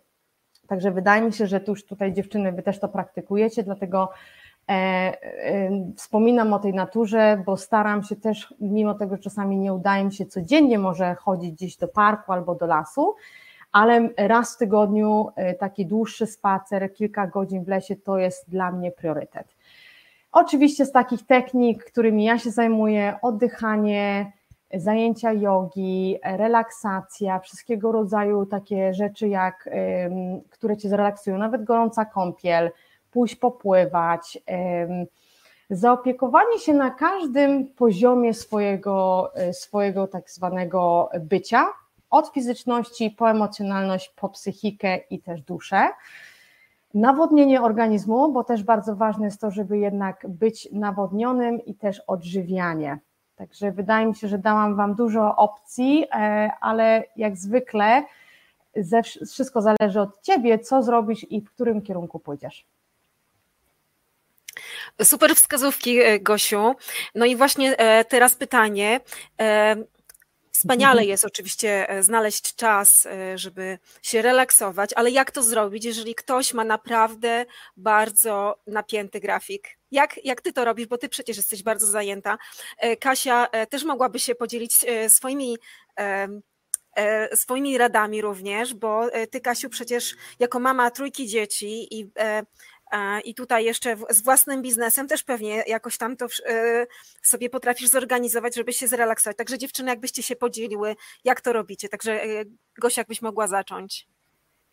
Także 0.68 0.92
wydaje 0.92 1.22
mi 1.22 1.34
się, 1.34 1.48
że 1.48 1.62
już 1.68 1.86
tutaj 1.86 2.14
dziewczyny, 2.14 2.52
wy 2.52 2.64
też 2.64 2.80
to 2.80 2.90
praktykujecie, 2.90 3.64
dlatego 3.64 4.10
e, 4.10 4.10
e, 4.10 4.43
wspominam 5.96 6.54
o 6.54 6.60
tej 6.60 6.74
naturze, 6.74 7.44
bo 7.46 7.58
staram 7.58 8.04
się 8.04 8.16
też, 8.16 8.54
mimo 8.60 8.94
tego, 8.94 9.16
że 9.16 9.22
czasami 9.22 9.58
nie 9.58 9.74
udaje 9.74 10.06
mi 10.06 10.14
się 10.14 10.26
codziennie 10.26 10.80
może 10.80 11.16
chodzić 11.16 11.52
gdzieś 11.52 11.78
do 11.78 11.88
parku 11.88 12.32
albo 12.32 12.56
do 12.56 12.66
lasu, 12.66 13.16
ale 13.72 14.10
raz 14.18 14.56
w 14.56 14.58
tygodniu 14.58 15.30
e, 15.36 15.54
taki 15.54 15.86
dłuższy 15.86 16.28
spacer, 16.28 16.94
kilka 16.94 17.28
godzin 17.28 17.64
w 17.64 17.68
lesie 17.68 17.96
to 17.96 18.18
jest 18.18 18.50
dla 18.50 18.72
mnie 18.72 18.92
priorytet. 18.92 19.48
Oczywiście 20.32 20.86
z 20.86 20.92
takich 20.92 21.26
technik, 21.26 21.84
którymi 21.84 22.24
ja 22.24 22.40
się 22.40 22.52
zajmuję, 22.52 23.16
oddychanie, 23.22 24.32
zajęcia 24.74 25.34
jogi, 25.34 26.20
relaksacja, 26.24 27.40
wszystkiego 27.40 27.92
rodzaju 27.92 28.46
takie 28.46 28.94
rzeczy, 28.94 29.28
jak, 29.28 29.70
które 30.50 30.78
cię 30.78 30.90
zrelaksują, 30.90 31.38
nawet 31.38 31.64
gorąca 31.64 32.06
kąpiel, 32.06 32.72
pójść 33.14 33.36
popływać, 33.36 34.38
zaopiekowanie 35.70 36.60
się 36.60 36.74
na 36.74 36.92
każdym 36.92 37.68
poziomie 37.68 38.34
swojego, 38.34 39.32
e, 39.36 39.54
swojego 39.54 40.08
tak 40.08 40.32
zwanego 40.32 41.10
bycia, 41.20 41.66
od 42.10 42.28
fizyczności 42.28 43.12
po 43.12 43.30
emocjonalność, 43.30 44.10
po 44.10 44.30
psychikę 44.30 44.98
i 44.98 45.20
też 45.20 45.42
duszę. 45.42 45.90
Nawodnienie 46.94 47.62
organizmu, 47.62 48.32
bo 48.32 48.44
też 48.44 48.64
bardzo 48.64 48.96
ważne 48.96 49.26
jest 49.26 49.42
to, 49.42 49.52
żeby 49.52 49.78
jednak 49.78 50.26
być 50.30 50.70
nawodnionym 50.72 51.66
i 51.66 51.76
też 51.76 52.00
odżywianie. 52.00 53.00
Także 53.36 53.72
wydaje 53.72 54.06
mi 54.06 54.16
się, 54.16 54.28
że 54.28 54.38
dałam 54.38 54.76
Wam 54.76 54.96
dużo 54.96 55.36
opcji, 55.36 56.06
e, 56.12 56.52
ale 56.62 57.04
jak 57.16 57.38
zwykle 57.38 58.04
wszystko 59.32 59.62
zależy 59.62 60.02
od 60.02 60.22
Ciebie, 60.22 60.60
co 60.60 60.84
zrobisz 60.84 61.32
i 61.32 61.42
w 61.42 61.52
którym 61.52 61.82
kierunku 61.82 62.20
pójdziesz. 62.20 62.66
Super 65.02 65.36
wskazówki, 65.36 66.00
e, 66.00 66.20
Gosiu. 66.20 66.76
No 67.16 67.26
i 67.26 67.36
właśnie 67.36 67.78
e, 67.78 68.06
teraz 68.06 68.36
pytanie. 68.36 69.00
Wspaniale 70.64 70.92
mhm. 70.92 71.10
jest 71.10 71.26
oczywiście 71.26 71.90
e, 71.90 72.04
znaleźć 72.04 72.56
czas, 72.56 73.06
e, 73.06 73.38
żeby 73.38 73.80
się 74.02 74.22
relaksować, 74.22 74.90
ale 74.96 75.12
jak 75.12 75.32
to 75.32 75.44
zrobić, 75.44 75.86
jeżeli 75.86 76.16
ktoś 76.16 76.54
ma 76.54 76.64
naprawdę 76.64 77.46
bardzo 77.78 78.62
napięty 78.68 79.20
grafik? 79.20 79.78
Jak, 79.92 80.26
jak 80.26 80.42
ty 80.42 80.54
to 80.54 80.66
robisz, 80.66 80.88
bo 80.88 80.98
ty 80.98 81.10
przecież 81.10 81.38
jesteś 81.38 81.64
bardzo 81.64 81.88
zajęta. 81.88 82.38
E, 82.78 82.98
Kasia 82.98 83.48
też 83.70 83.84
mogłaby 83.84 84.20
się 84.20 84.36
podzielić 84.36 84.86
swoimi 85.08 85.58
swoimi 87.36 87.78
radami 87.78 88.22
również, 88.22 88.74
bo 88.74 89.10
ty, 89.32 89.42
Kasiu, 89.42 89.70
przecież 89.70 90.16
jako 90.40 90.60
mama 90.60 90.92
trójki 90.92 91.28
dzieci 91.28 92.00
i 92.00 92.12
i 93.26 93.36
tutaj 93.36 93.66
jeszcze 93.66 93.96
z 94.10 94.22
własnym 94.22 94.62
biznesem 94.62 95.08
też 95.08 95.24
pewnie 95.24 95.64
jakoś 95.68 95.98
tam 95.98 96.18
to 96.18 96.26
e, 96.26 96.88
sobie 97.22 97.50
potrafisz 97.50 97.90
zorganizować, 97.90 98.56
żeby 98.56 98.74
się 98.74 98.88
zrelaksować. 98.88 99.38
Także 99.38 99.58
dziewczyny, 99.58 99.90
jakbyście 99.90 100.24
się 100.24 100.36
podzieliły, 100.36 100.96
jak 101.24 101.42
to 101.42 101.54
robicie. 101.54 101.90
Także 101.90 102.24
e, 102.24 102.28
Gosia, 102.78 103.02
jakbyś 103.02 103.22
mogła 103.22 103.48
zacząć. 103.48 104.08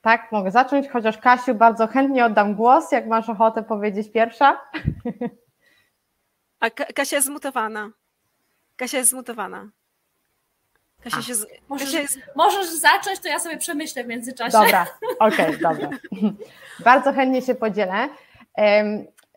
Tak, 0.00 0.32
mogę 0.32 0.50
zacząć, 0.50 0.88
chociaż 0.88 1.18
Kasiu, 1.18 1.54
bardzo 1.54 1.86
chętnie 1.86 2.24
oddam 2.24 2.54
głos, 2.54 2.92
jak 2.92 3.06
masz 3.06 3.28
ochotę 3.28 3.62
powiedzieć 3.62 4.12
pierwsza. 4.12 4.60
A 6.60 6.70
Kasia 6.70 7.16
jest 7.16 7.26
zmutowana. 7.26 7.90
Kasia 8.76 8.98
jest 8.98 9.10
zmutowana. 9.10 9.70
Kasia 11.04 11.22
się, 11.22 11.34
możesz, 11.68 11.86
Kasia 11.86 12.00
jest... 12.00 12.18
możesz 12.36 12.70
zacząć, 12.70 13.20
to 13.20 13.28
ja 13.28 13.38
sobie 13.38 13.56
przemyślę 13.56 14.04
w 14.04 14.06
międzyczasie. 14.06 14.52
Dobra, 14.52 14.86
okej, 15.18 15.56
okay, 15.56 15.58
dobra. 15.58 15.90
Bardzo 16.84 17.12
chętnie 17.12 17.42
się 17.42 17.54
podzielę. 17.54 18.08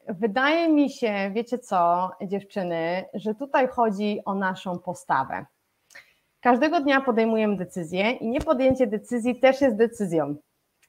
Wydaje 0.07 0.69
mi 0.69 0.89
się, 0.89 1.31
wiecie 1.33 1.59
co, 1.59 2.11
dziewczyny, 2.21 3.05
że 3.13 3.35
tutaj 3.35 3.67
chodzi 3.67 4.21
o 4.25 4.35
naszą 4.35 4.79
postawę. 4.79 5.45
Każdego 6.41 6.79
dnia 6.79 7.01
podejmujemy 7.01 7.57
decyzję 7.57 8.11
i 8.11 8.27
niepodjęcie 8.27 8.87
decyzji 8.87 9.39
też 9.39 9.61
jest 9.61 9.75
decyzją. 9.75 10.35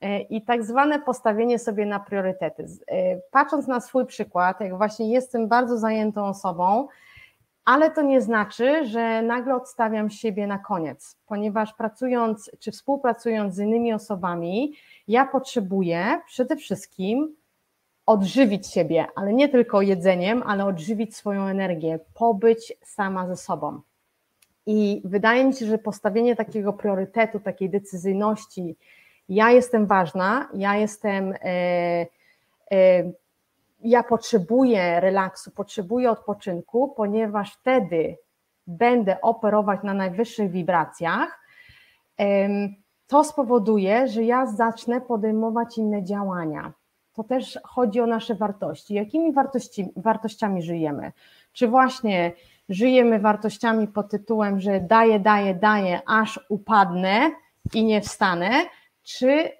E, 0.00 0.20
I 0.20 0.42
tak 0.42 0.64
zwane 0.64 1.00
postawienie 1.00 1.58
sobie 1.58 1.87
na 1.87 2.00
priorytety. 2.00 2.66
E, 2.88 3.20
patrząc 3.30 3.66
na 3.66 3.80
swój 3.80 4.06
przykład, 4.06 4.60
jak 4.60 4.76
właśnie 4.76 5.12
jestem 5.12 5.48
bardzo 5.48 5.78
zajętą 5.78 6.24
osobą, 6.24 6.88
ale 7.64 7.90
to 7.90 8.03
nie 8.03 8.20
znaczy, 8.20 8.87
że 8.87 9.22
nagle 9.22 9.55
odstawiam 9.57 10.11
siebie 10.11 10.46
na 10.46 10.59
koniec, 10.59 11.16
ponieważ 11.27 11.74
pracując 11.74 12.50
czy 12.59 12.72
współpracując 12.72 13.55
z 13.55 13.59
innymi 13.59 13.92
osobami, 13.92 14.74
ja 15.09 15.27
potrzebuję 15.27 16.20
przede 16.27 16.57
wszystkim 16.57 17.37
odżywić 18.07 18.66
siebie, 18.66 19.07
ale 19.16 19.33
nie 19.33 19.48
tylko 19.48 19.83
jedzeniem, 19.83 20.42
ale 20.46 20.64
odżywić 20.64 21.16
swoją 21.16 21.46
energię, 21.46 21.98
pobyć 22.14 22.72
sama 22.83 23.27
ze 23.27 23.37
sobą. 23.37 23.81
I 24.66 25.03
wydaje 25.05 25.44
mi 25.44 25.55
się, 25.55 25.66
że 25.66 25.79
postawienie 25.79 26.37
takiego 26.37 26.72
priorytetu, 26.72 27.40
takiej 27.40 27.70
decyzyjności, 27.70 28.77
ja 29.29 29.50
jestem 29.50 29.87
ważna, 29.87 30.48
ja 30.55 30.77
jestem. 30.77 31.33
E, 31.33 32.07
e, 32.72 33.12
ja 33.84 34.02
potrzebuję 34.02 35.00
relaksu, 35.00 35.50
potrzebuję 35.50 36.10
odpoczynku, 36.10 36.94
ponieważ 36.96 37.54
wtedy 37.54 38.16
będę 38.66 39.20
operować 39.20 39.82
na 39.82 39.94
najwyższych 39.94 40.50
wibracjach, 40.50 41.40
to 43.06 43.24
spowoduje, 43.24 44.08
że 44.08 44.22
ja 44.22 44.46
zacznę 44.46 45.00
podejmować 45.00 45.78
inne 45.78 46.04
działania. 46.04 46.72
To 47.12 47.24
też 47.24 47.58
chodzi 47.64 48.00
o 48.00 48.06
nasze 48.06 48.34
wartości. 48.34 48.94
Jakimi 48.94 49.32
wartości, 49.32 49.88
wartościami 49.96 50.62
żyjemy? 50.62 51.12
Czy 51.52 51.68
właśnie 51.68 52.32
żyjemy 52.68 53.18
wartościami 53.18 53.88
pod 53.88 54.10
tytułem, 54.10 54.60
że 54.60 54.80
daję, 54.80 55.20
daję, 55.20 55.54
daję, 55.54 56.00
aż 56.06 56.40
upadnę 56.48 57.30
i 57.74 57.84
nie 57.84 58.00
wstanę, 58.00 58.50
czy 59.02 59.50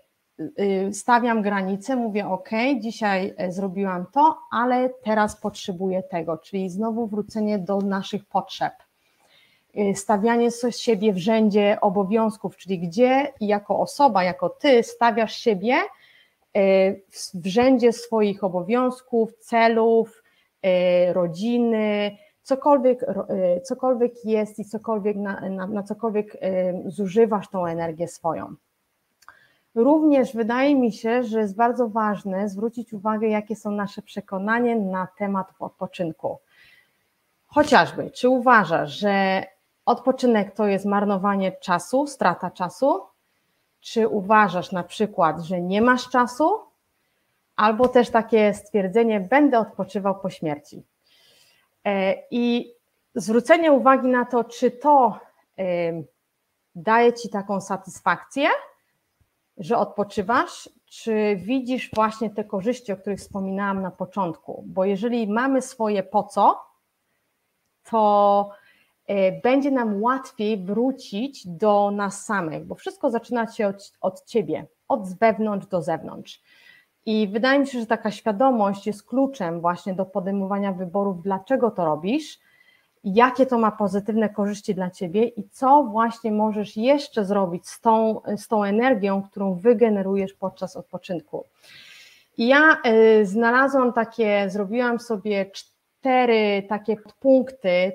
stawiam 0.92 1.42
granice, 1.42 1.97
mówię 1.97 2.29
OK, 2.29 2.51
dzisiaj 2.81 3.35
e, 3.37 3.53
zrobiłam 3.53 4.07
to, 4.12 4.38
ale 4.51 4.90
teraz 5.05 5.40
potrzebuję 5.40 6.03
tego, 6.03 6.38
czyli 6.38 6.70
znowu 6.70 7.07
wrócenie 7.07 7.59
do 7.59 7.79
naszych 7.79 8.25
potrzeb. 8.25 8.73
Y, 9.79 9.94
stawianie 9.94 10.49
siebie 10.70 11.12
w 11.12 11.18
rzędzie 11.18 11.79
obowiązków, 11.81 12.57
czyli 12.57 12.79
gdzie 12.79 13.33
jako 13.40 13.81
osoba, 13.81 14.25
jako 14.25 14.49
ty 14.49 14.83
stawiasz 14.83 15.37
siebie 15.37 15.75
y, 16.57 17.03
w 17.42 17.47
rzędzie 17.47 17.92
swoich 17.92 18.44
obowiązków, 18.44 19.35
celów, 19.38 20.20
rodziny, 21.12 22.16
cokolwiek, 22.42 23.07
cokolwiek 23.62 24.25
jest 24.25 24.59
i 24.59 24.64
cokolwiek 24.64 25.16
na, 25.16 25.40
na, 25.40 25.66
na 25.66 25.83
cokolwiek 25.83 26.37
zużywasz 26.87 27.49
tą 27.49 27.66
energię 27.66 28.09
swoją. 28.09 28.55
Również 29.74 30.34
wydaje 30.34 30.74
mi 30.74 30.92
się, 30.92 31.22
że 31.22 31.40
jest 31.40 31.56
bardzo 31.56 31.88
ważne 31.88 32.48
zwrócić 32.48 32.92
uwagę, 32.92 33.28
jakie 33.28 33.56
są 33.56 33.70
nasze 33.70 34.02
przekonania 34.02 34.76
na 34.76 35.08
temat 35.18 35.52
odpoczynku. 35.58 36.38
Chociażby, 37.46 38.10
czy 38.10 38.28
uważasz, 38.28 38.98
że 38.98 39.44
odpoczynek 39.87 40.54
to 40.54 40.66
jest 40.66 40.84
marnowanie 40.84 41.52
czasu, 41.52 42.06
strata 42.06 42.50
czasu? 42.50 43.00
Czy 43.80 44.08
uważasz 44.08 44.72
na 44.72 44.82
przykład, 44.82 45.40
że 45.40 45.60
nie 45.60 45.82
masz 45.82 46.08
czasu? 46.08 46.60
Albo 47.56 47.88
też 47.88 48.10
takie 48.10 48.54
stwierdzenie, 48.54 49.20
będę 49.20 49.58
odpoczywał 49.58 50.20
po 50.20 50.30
śmierci. 50.30 50.82
E, 51.84 52.14
I 52.30 52.74
zwrócenie 53.14 53.72
uwagi 53.72 54.08
na 54.08 54.24
to, 54.24 54.44
czy 54.44 54.70
to 54.70 55.18
daje 56.74 57.12
ci 57.12 57.28
taką 57.28 57.60
satysfakcję, 57.60 58.48
że 59.59 59.79
odpoczywasz, 59.79 60.69
czy 60.87 61.37
widzisz 61.37 61.90
właśnie 61.95 62.31
te 62.31 62.45
korzyści, 62.45 62.93
o 62.93 62.97
których 62.97 63.19
wspominałam 63.19 63.83
na 63.83 63.90
początku? 63.90 64.64
Bo 64.67 64.85
jeżeli 64.85 65.29
mamy 65.29 65.62
swoje 65.62 66.03
po 66.03 66.23
co, 66.23 66.61
to 67.90 68.51
e, 69.07 69.40
będzie 69.40 69.71
nam 69.71 70.03
łatwiej 70.03 70.64
wrócić 70.64 71.47
do 71.47 71.90
nas 71.90 72.25
samych, 72.25 72.64
bo 72.64 72.75
wszystko 72.75 73.11
zaczyna 73.11 73.47
się 73.47 73.67
od, 73.67 73.93
od 74.01 74.25
ciebie, 74.25 74.67
od 74.88 75.19
wewnątrz 75.19 75.67
do 75.67 75.83
zewnątrz. 75.83 76.43
I 77.07 77.29
wydaje 77.29 77.59
mi 77.59 77.67
się, 77.67 77.81
że 77.81 77.87
taka 77.87 78.11
świadomość 78.11 78.87
jest 78.87 79.03
kluczem 79.03 79.61
właśnie 79.61 79.95
do 79.95 80.07
podejmowania 80.07 80.73
wyborów, 80.73 81.23
dlaczego 81.23 81.71
to 81.71 81.85
robisz 81.85 82.38
jakie 83.05 83.47
to 83.47 83.59
ma 83.59 83.71
pozytywne 83.71 84.29
korzyści 84.29 84.75
dla 84.75 84.90
ciebie 84.90 85.25
i 85.25 85.49
co 85.49 85.85
właśnie 85.85 86.33
możesz 86.33 86.77
jeszcze 86.77 87.25
zrobić 87.25 87.69
z 87.69 87.81
tą, 87.81 88.21
z 88.37 88.49
tą 88.49 88.64
energią, 88.64 89.23
którą 89.23 89.55
wygenerujesz 89.55 90.33
podczas 90.33 90.77
odpoczynku. 90.77 91.45
Ja 92.38 92.81
y, 92.87 93.27
znalazłam 93.27 93.93
takie, 93.93 94.51
zrobiłam 94.51 95.01
sobie 95.01 95.51
cztery 95.51 96.62
takie 96.69 96.97
punkty, 97.21 97.69
y, 97.69 97.93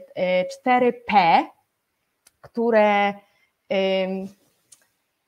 cztery 0.51 0.93
P, 1.07 1.43
które 2.41 3.13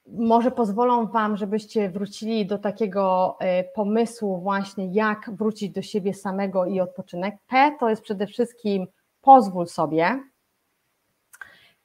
może 0.07 0.51
pozwolą 0.51 1.07
Wam, 1.07 1.37
żebyście 1.37 1.89
wrócili 1.89 2.45
do 2.45 2.57
takiego 2.57 3.37
y, 3.41 3.73
pomysłu 3.75 4.41
właśnie, 4.41 4.85
jak 4.85 5.29
wrócić 5.33 5.71
do 5.71 5.81
siebie 5.81 6.13
samego 6.13 6.65
i 6.65 6.79
odpoczynek. 6.79 7.35
P 7.47 7.75
to 7.79 7.89
jest 7.89 8.01
przede 8.01 8.27
wszystkim 8.27 8.87
pozwól 9.21 9.67
sobie, 9.67 10.23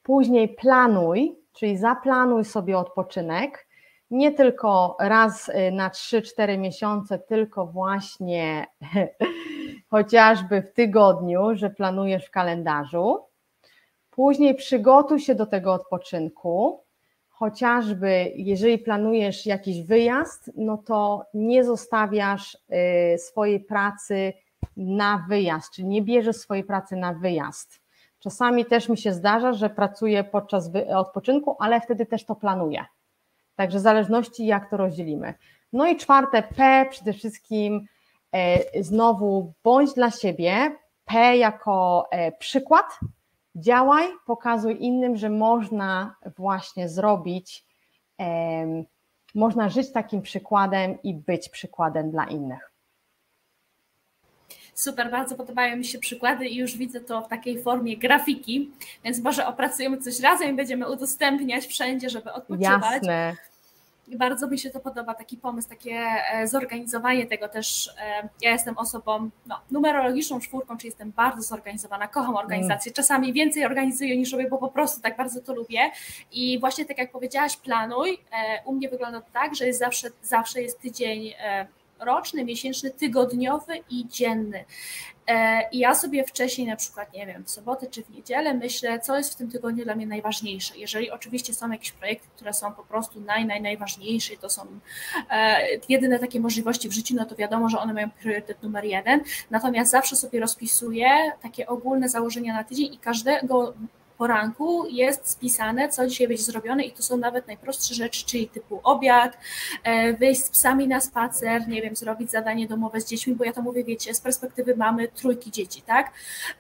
później 0.03 0.49
planuj, 0.49 1.37
czyli 1.53 1.77
zaplanuj 1.77 2.45
sobie 2.45 2.79
odpoczynek, 2.79 3.67
nie 4.11 4.33
tylko 4.33 4.97
raz 5.01 5.49
y, 5.49 5.71
na 5.73 5.91
3-4 5.91 6.59
miesiące, 6.59 7.19
tylko 7.19 7.67
właśnie 7.67 8.67
chociażby 9.91 10.63
w 10.63 10.73
tygodniu, 10.73 11.55
że 11.55 11.71
planujesz 11.71 12.27
w 12.27 12.31
kalendarzu. 12.31 13.19
Później 14.11 14.55
przygotuj 14.55 15.21
się 15.21 15.35
do 15.35 15.47
tego 15.47 15.73
odpoczynku, 15.73 16.83
chociażby 17.29 18.33
jeżeli 18.37 18.79
planujesz 18.79 19.47
jakiś 19.47 19.83
wyjazd, 19.83 20.51
no 20.57 20.79
to 20.79 21.27
nie 21.35 21.65
zostawiasz 21.65 22.55
y, 23.15 23.19
swojej 23.19 23.61
pracy 23.61 24.33
na 24.77 25.27
wyjazd, 25.29 25.73
czyli 25.73 25.89
nie 25.89 26.03
bierzesz 26.03 26.37
swojej 26.37 26.65
pracy 26.65 26.97
na 26.97 27.13
wyjazd. 27.13 27.81
Czasami 28.19 28.65
też 28.65 28.89
mi 28.89 28.99
się 28.99 29.13
zdarza, 29.13 29.53
że 29.53 29.71
pracuję 29.71 30.25
podczas 30.25 30.71
odpoczynku, 30.95 31.57
ale 31.59 31.81
wtedy 31.81 32.07
też 32.07 32.25
to 32.25 32.35
planuję. 32.35 32.85
Także 33.57 33.79
w 33.79 33.83
zależności 33.83 34.47
jak 34.47 34.71
to 34.71 34.77
rozdzielimy. 34.77 35.35
No 35.73 35.87
i 35.87 35.97
czwarte 35.97 36.43
P 36.43 36.87
przede 36.91 37.13
wszystkim 37.13 37.87
e, 38.33 38.83
znowu 38.83 39.53
bądź 39.65 39.95
dla 39.95 40.11
siebie, 40.11 40.77
P 41.05 41.37
jako 41.37 42.07
e, 42.11 42.33
przykład, 42.33 42.87
działaj, 43.55 44.09
pokazuj 44.27 44.77
innym, 44.81 45.17
że 45.17 45.31
można 45.31 46.15
właśnie 46.37 46.89
zrobić, 46.89 47.67
można 49.35 49.69
żyć 49.69 49.93
takim 49.93 50.23
przykładem 50.23 51.03
i 51.03 51.15
być 51.15 51.49
przykładem 51.49 52.11
dla 52.11 52.25
innych. 52.25 52.76
Super, 54.77 55.11
bardzo 55.11 55.35
podobają 55.35 55.77
mi 55.77 55.85
się 55.85 55.99
przykłady 55.99 56.47
i 56.47 56.57
już 56.57 56.77
widzę 56.77 57.01
to 57.01 57.23
w 57.23 57.29
takiej 57.29 57.63
formie 57.63 57.97
grafiki, 57.97 58.71
więc 59.05 59.19
może 59.19 59.47
opracujemy 59.47 59.99
coś 59.99 60.21
razem 60.21 60.51
i 60.51 60.53
będziemy 60.53 60.91
udostępniać 60.91 61.67
wszędzie, 61.67 62.11
żeby 62.11 62.33
odpoczywać. 62.33 62.93
Jasne. 62.93 63.37
Bardzo 64.09 64.49
mi 64.49 64.59
się 64.59 64.71
to 64.71 64.81
podoba, 64.81 65.15
taki 65.15 65.37
pomysł, 65.37 65.69
takie 65.69 66.07
e, 66.33 66.49
zorganizowanie 66.49 67.27
tego 67.27 67.49
też. 67.49 67.91
E, 67.99 68.29
ja 68.43 68.51
jestem 68.51 68.79
osobą 68.79 69.31
no, 69.47 69.61
numerologiczną 69.71 70.41
czwórką, 70.41 70.77
czyli 70.77 70.89
jestem 70.89 71.13
bardzo 71.13 71.43
zorganizowana, 71.43 72.09
kocham 72.09 72.37
organizację. 72.37 72.93
Czasami 72.93 73.33
więcej 73.33 73.65
organizuję 73.65 74.17
niż 74.17 74.33
robię, 74.33 74.49
bo 74.51 74.59
po 74.59 74.69
prostu 74.69 75.01
tak 75.01 75.17
bardzo 75.17 75.41
to 75.41 75.55
lubię. 75.55 75.91
I 76.33 76.59
właśnie 76.61 76.85
tak 76.85 76.99
jak 76.99 77.11
powiedziałaś, 77.11 77.57
planuj. 77.57 78.19
E, 78.33 78.63
u 78.65 78.73
mnie 78.73 78.89
wygląda 78.89 79.21
to 79.21 79.31
tak, 79.33 79.55
że 79.55 79.67
jest 79.67 79.79
zawsze, 79.79 80.09
zawsze 80.23 80.63
jest 80.63 80.81
tydzień 80.81 81.35
roczny, 82.01 82.45
miesięczny, 82.45 82.91
tygodniowy 82.91 83.73
i 83.91 84.09
dzienny. 84.09 84.65
E, 85.27 85.69
I 85.73 85.79
ja 85.79 85.95
sobie 85.95 86.25
wcześniej, 86.25 86.67
na 86.67 86.77
przykład, 86.77 87.13
nie 87.13 87.27
wiem, 87.27 87.45
w 87.45 87.51
sobotę 87.51 87.87
czy 87.87 88.03
w 88.03 88.11
niedzielę 88.11 88.55
myślę, 88.55 89.01
co 89.01 89.17
jest 89.17 89.33
w 89.33 89.37
tym 89.37 89.51
tygodniu 89.51 89.85
dla 89.85 89.95
mnie 89.95 90.07
najważniejsze. 90.07 90.79
Jeżeli 90.79 91.11
oczywiście 91.11 91.55
są 91.55 91.71
jakieś 91.71 91.93
projekty, 91.93 92.29
które 92.37 92.55
są 92.55 92.73
po 92.73 92.83
prostu 92.83 93.21
naj, 93.21 93.47
naj, 93.47 93.63
najważniejsze, 93.63 94.37
to 94.37 94.51
są 94.51 94.67
e, 95.31 95.59
jedyne 95.89 96.19
takie 96.19 96.41
możliwości 96.41 96.89
w 96.89 96.93
życiu, 96.93 97.15
no 97.15 97.25
to 97.25 97.37
wiadomo, 97.37 97.69
że 97.69 97.79
one 97.79 97.95
mają 97.95 98.11
priorytet 98.11 98.63
numer 98.63 98.85
jeden. 98.85 99.21
Natomiast 99.51 99.91
zawsze 99.91 100.17
sobie 100.17 100.41
rozpisuję 100.41 101.09
takie 101.43 101.67
ogólne 101.67 102.09
założenia 102.09 102.55
na 102.55 102.65
tydzień 102.65 102.95
i 102.95 102.99
każdego 102.99 103.75
poranku 104.19 104.87
jest 104.87 105.31
spisane, 105.31 105.89
co 105.89 106.07
dzisiaj 106.07 106.29
będzie 106.29 106.43
zrobione 106.43 106.85
i 106.85 106.93
to 106.93 107.03
są 107.03 107.17
nawet 107.17 107.47
najprostsze 107.47 107.95
rzeczy, 107.95 108.25
czyli 108.27 108.49
typu 108.49 108.81
obiad, 108.83 109.39
e, 109.85 110.13
wyjść 110.13 110.45
z 110.45 110.51
psami 110.51 110.89
na 110.89 111.01
spacer, 111.01 111.69
nie 111.69 111.83
wiem, 111.83 111.97
zrobić 111.97 112.31
zadanie 112.31 112.69
domowe 112.69 113.01
z 113.01 113.09
dziećmi, 113.09 113.35
bo 113.35 113.45
ja 113.45 113.53
to 113.53 113.63
mówię, 113.63 113.85
wiecie, 113.85 114.15
z 114.15 114.21
perspektywy 114.21 114.77
mamy 114.77 115.09
trójki 115.09 115.51
dzieci, 115.51 115.83
tak? 115.83 116.13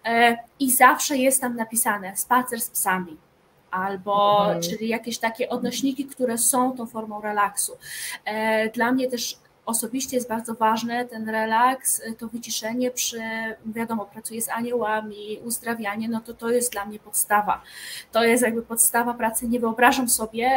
E, 0.04 0.36
I 0.60 0.70
zawsze 0.70 1.16
jest 1.16 1.40
tam 1.40 1.56
napisane 1.56 2.16
spacer 2.16 2.60
z 2.60 2.70
psami 2.70 3.16
albo 3.70 4.44
mhm. 4.44 4.62
czyli 4.62 4.88
jakieś 4.88 5.18
takie 5.18 5.48
odnośniki, 5.48 6.04
które 6.04 6.38
są 6.38 6.76
tą 6.76 6.86
formą 6.86 7.20
relaksu. 7.20 7.76
E, 8.24 8.70
dla 8.70 8.92
mnie 8.92 9.10
też 9.10 9.38
osobiście 9.66 10.16
jest 10.16 10.29
bardzo 10.29 10.55
ważne 10.55 11.05
ten 11.05 11.29
relaks, 11.29 12.02
to 12.18 12.29
wyciszenie 12.29 12.90
przy, 12.90 13.20
wiadomo, 13.66 14.07
pracuję 14.07 14.42
z 14.42 14.48
aniołami, 14.48 15.38
uzdrawianie, 15.44 16.09
no 16.09 16.20
to 16.20 16.35
to 16.35 16.50
jest 16.50 16.72
dla 16.72 16.85
mnie 16.85 16.98
podstawa. 16.98 17.62
To 18.12 18.24
jest 18.24 18.42
jakby 18.42 18.62
podstawa 18.62 19.14
pracy. 19.14 19.48
Nie 19.48 19.61
wyobrażam 19.61 20.09
sobie, 20.09 20.50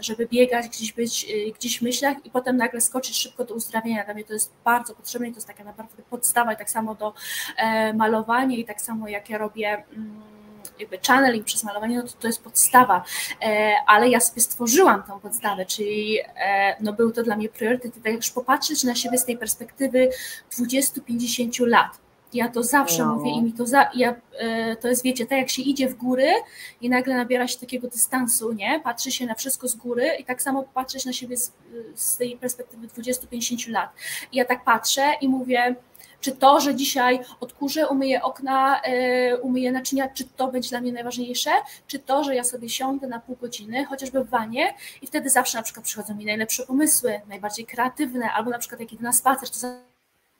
żeby 0.00 0.26
biegać, 0.26 0.68
gdzieś 0.68 0.92
być, 0.92 1.26
y, 1.30 1.52
gdzieś 1.52 1.78
w 1.78 1.82
myślach 1.82 2.26
i 2.26 2.30
potem 2.30 2.56
nagle 2.56 2.80
skoczyć 2.80 3.16
szybko 3.16 3.44
do 3.44 3.54
uzdrawiania. 3.54 4.04
Dla 4.04 4.14
mnie 4.14 4.24
to 4.24 4.32
jest 4.32 4.52
bardzo 4.64 4.94
potrzebne 4.94 5.28
i 5.28 5.30
to 5.30 5.36
jest 5.36 5.46
taka 5.46 5.64
naprawdę 5.64 6.02
podstawa 6.10 6.52
i 6.52 6.56
tak 6.56 6.70
samo 6.70 6.94
do 6.94 7.14
e, 7.56 7.92
malowania 7.92 8.56
i 8.56 8.64
tak 8.64 8.80
samo 8.80 9.08
jak 9.08 9.30
ja 9.30 9.38
robię 9.38 9.84
jakby 10.78 10.98
channeling 11.06 11.44
przez 11.44 11.64
malowanie, 11.64 11.96
no 11.96 12.02
to 12.02 12.12
to 12.20 12.26
jest 12.26 12.42
podstawa, 12.44 13.04
e, 13.42 13.74
ale 13.86 14.08
ja 14.08 14.20
sobie 14.20 14.40
stworzyłam 14.40 15.02
tą 15.02 15.20
podstawę, 15.20 15.66
czyli 15.66 16.18
e, 16.36 16.76
no 16.80 16.92
był 16.92 17.12
to 17.12 17.22
dla 17.22 17.36
mnie 17.36 17.48
priorytet 17.48 17.96
i 17.96 18.00
tak 18.00 18.12
już 18.12 18.30
popatrzeć 18.30 18.84
na 18.84 18.94
siebie 18.94 19.18
z 19.18 19.24
tej 19.24 19.38
perspektywy 19.38 20.08
20-50 20.50 21.66
lat. 21.66 22.02
Ja 22.34 22.48
to 22.48 22.62
zawsze 22.62 23.04
no. 23.04 23.14
mówię 23.14 23.30
i 23.30 23.42
mi 23.42 23.52
to, 23.52 23.66
za, 23.66 23.90
ja, 23.94 24.14
e, 24.38 24.76
to 24.76 24.88
jest, 24.88 25.04
wiecie, 25.04 25.26
tak 25.26 25.38
jak 25.38 25.50
się 25.50 25.62
idzie 25.62 25.88
w 25.88 25.94
góry 25.94 26.32
i 26.80 26.88
nagle 26.88 27.16
nabiera 27.16 27.48
się 27.48 27.58
takiego 27.58 27.88
dystansu, 27.88 28.52
nie? 28.52 28.80
Patrzy 28.84 29.10
się 29.10 29.26
na 29.26 29.34
wszystko 29.34 29.68
z 29.68 29.74
góry 29.74 30.10
i 30.18 30.24
tak 30.24 30.42
samo 30.42 30.62
patrzeć 30.62 31.04
na 31.04 31.12
siebie 31.12 31.36
z, 31.36 31.52
z 31.94 32.16
tej 32.16 32.36
perspektywy 32.36 32.86
20-50 32.86 33.70
lat. 33.70 33.90
I 34.32 34.36
ja 34.36 34.44
tak 34.44 34.64
patrzę 34.64 35.02
i 35.20 35.28
mówię, 35.28 35.74
czy 36.22 36.32
to, 36.32 36.60
że 36.60 36.74
dzisiaj 36.74 37.20
odkurzę, 37.40 37.88
umyję 37.88 38.22
okna, 38.22 38.82
e, 38.82 39.36
umyję 39.36 39.72
naczynia, 39.72 40.08
czy 40.08 40.24
to 40.24 40.48
będzie 40.48 40.68
dla 40.68 40.80
mnie 40.80 40.92
najważniejsze, 40.92 41.50
czy 41.86 41.98
to, 41.98 42.24
że 42.24 42.34
ja 42.34 42.44
sobie 42.44 42.68
siądę 42.68 43.06
na 43.06 43.20
pół 43.20 43.36
godziny, 43.36 43.84
chociażby 43.84 44.24
w 44.24 44.30
wanie 44.30 44.74
i 45.02 45.06
wtedy 45.06 45.30
zawsze 45.30 45.58
na 45.58 45.62
przykład 45.62 45.86
przychodzą 45.86 46.14
mi 46.14 46.24
najlepsze 46.24 46.66
pomysły, 46.66 47.20
najbardziej 47.28 47.66
kreatywne, 47.66 48.30
albo 48.30 48.50
na 48.50 48.58
przykład 48.58 48.80
jak 48.80 48.92
idę 48.92 49.02
na 49.02 49.12
spacer, 49.12 49.50
to 49.50 49.56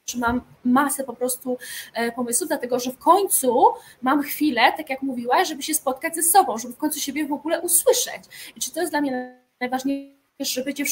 że 0.07 0.19
mam 0.19 0.41
masę 0.65 1.05
po 1.05 1.13
prostu 1.13 1.59
e, 1.95 2.13
pomysłów, 2.13 2.49
dlatego 2.49 2.79
że 2.79 2.91
w 2.91 2.99
końcu 2.99 3.67
mam 4.03 4.23
chwilę, 4.23 4.73
tak 4.77 4.91
jak 4.91 5.03
mówiłaś, 5.03 5.49
żeby 5.49 5.63
się 5.63 5.75
spotkać 5.75 6.15
ze 6.15 6.23
sobą, 6.23 6.59
żeby 6.59 6.75
w 6.75 6.77
końcu 6.77 7.01
siebie 7.01 7.27
w 7.27 7.33
ogóle 7.33 7.61
usłyszeć. 7.61 8.53
I 8.57 8.61
czy 8.61 8.73
to 8.73 8.81
jest 8.81 8.93
dla 8.93 9.01
mnie 9.01 9.41
najważniejsze, 9.61 10.15
żeby 10.41 10.65
będzie 10.65 10.85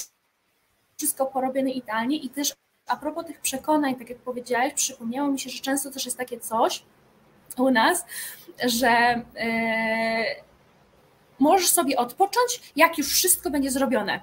wszystko 0.97 1.27
porobione 1.27 1.71
idealnie 1.71 2.17
i 2.17 2.31
też 2.31 2.55
a 2.91 2.97
propos 2.97 3.27
tych 3.27 3.41
przekonań, 3.41 3.97
tak 3.97 4.11
jak 4.11 4.19
powiedziałeś, 4.19 4.75
przypomniało 4.75 5.31
mi 5.31 5.41
się, 5.41 5.51
że 5.51 5.61
często 5.61 5.91
też 5.91 6.05
jest 6.05 6.19
takie 6.19 6.41
coś 6.41 6.83
u 7.59 7.71
nas, 7.71 8.05
że 8.67 9.23
yy, 9.35 9.45
możesz 11.39 11.69
sobie 11.69 11.97
odpocząć, 11.97 12.73
jak 12.77 12.99
już 12.99 13.13
wszystko 13.13 13.51
będzie 13.51 13.71
zrobione. 13.71 14.21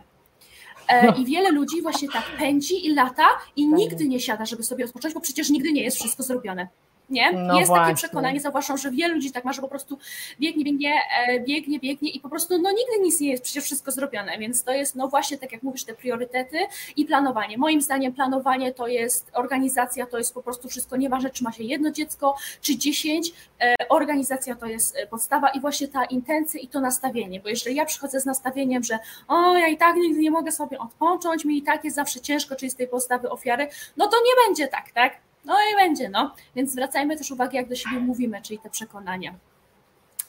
E, 0.88 1.06
no. 1.06 1.16
I 1.16 1.26
wiele 1.26 1.52
ludzi 1.52 1.82
właśnie 1.82 2.10
tak 2.10 2.24
pędzi 2.40 2.86
i 2.86 2.94
lata 2.94 3.28
i 3.56 3.70
tak. 3.70 3.80
nigdy 3.80 4.08
nie 4.08 4.20
siada, 4.20 4.46
żeby 4.46 4.64
sobie 4.64 4.86
odpocząć, 4.86 5.14
bo 5.14 5.22
przecież 5.22 5.50
nigdy 5.50 5.74
nie 5.74 5.84
jest 5.84 5.98
wszystko 5.98 6.24
zrobione 6.24 6.68
nie? 7.10 7.32
No 7.32 7.60
jest 7.60 7.68
właśnie. 7.68 7.86
takie 7.86 7.96
przekonanie, 7.96 8.40
zauważam, 8.40 8.78
że 8.78 8.92
wielu 8.92 9.16
ludzi 9.16 9.32
tak 9.32 9.46
ma, 9.46 9.54
że 9.54 9.62
po 9.62 9.68
prostu 9.68 9.98
biegnie, 10.40 10.64
biegnie, 10.64 10.94
e, 11.28 11.40
biegnie, 11.40 11.80
biegnie 11.80 12.10
i 12.10 12.20
po 12.20 12.30
prostu 12.30 12.62
no 12.62 12.70
nigdy 12.72 13.04
nic 13.04 13.20
nie 13.20 13.32
jest 13.32 13.44
przecież 13.44 13.64
wszystko 13.64 13.92
zrobione, 13.92 14.38
więc 14.38 14.64
to 14.64 14.72
jest 14.72 14.96
no 14.96 15.08
właśnie 15.08 15.38
tak 15.38 15.52
jak 15.52 15.64
mówisz, 15.64 15.84
te 15.84 15.94
priorytety 15.94 16.58
i 16.96 17.06
planowanie. 17.06 17.58
Moim 17.58 17.82
zdaniem 17.82 18.14
planowanie 18.14 18.74
to 18.74 18.88
jest 18.88 19.32
organizacja, 19.34 20.06
to 20.06 20.18
jest 20.18 20.34
po 20.34 20.44
prostu 20.44 20.70
wszystko, 20.70 20.98
nieważne 20.98 21.30
czy 21.30 21.44
ma 21.44 21.52
się 21.52 21.64
jedno 21.64 21.92
dziecko, 21.92 22.36
czy 22.62 22.78
dziesięć, 22.78 23.32
e, 23.62 23.76
organizacja 23.90 24.56
to 24.56 24.66
jest 24.66 24.98
e, 24.98 25.08
podstawa 25.08 25.50
i 25.50 25.60
właśnie 25.60 25.88
ta 25.88 26.06
intencja 26.06 26.60
i 26.60 26.68
to 26.68 26.82
nastawienie, 26.82 27.40
bo 27.40 27.50
jeżeli 27.50 27.76
ja 27.76 27.86
przychodzę 27.86 28.20
z 28.20 28.26
nastawieniem, 28.26 28.84
że 28.84 29.00
o, 29.28 29.58
ja 29.58 29.68
i 29.68 29.78
tak 29.78 29.96
nigdy 29.96 30.20
nie 30.20 30.32
mogę 30.32 30.52
sobie 30.52 30.80
odpocząć, 30.80 31.46
mi 31.46 31.58
i 31.58 31.62
tak 31.64 31.84
jest 31.84 31.96
zawsze 31.96 32.22
ciężko, 32.22 32.56
czyli 32.56 32.72
z 32.72 32.76
tej 32.76 32.88
postawy 32.88 33.30
ofiary, 33.30 33.68
no 33.98 34.08
to 34.08 34.18
nie 34.18 34.48
będzie 34.48 34.68
tak, 34.68 34.92
tak? 34.92 35.27
No 35.48 35.56
i 35.74 35.76
będzie, 35.76 36.10
no. 36.10 36.36
Więc 36.56 36.72
zwracajmy 36.72 37.18
też 37.18 37.32
uwagę, 37.32 37.58
jak 37.58 37.70
do 37.70 37.76
siebie 37.76 38.00
mówimy, 38.00 38.42
czyli 38.42 38.60
te 38.60 38.70
przekonania. 38.70 39.34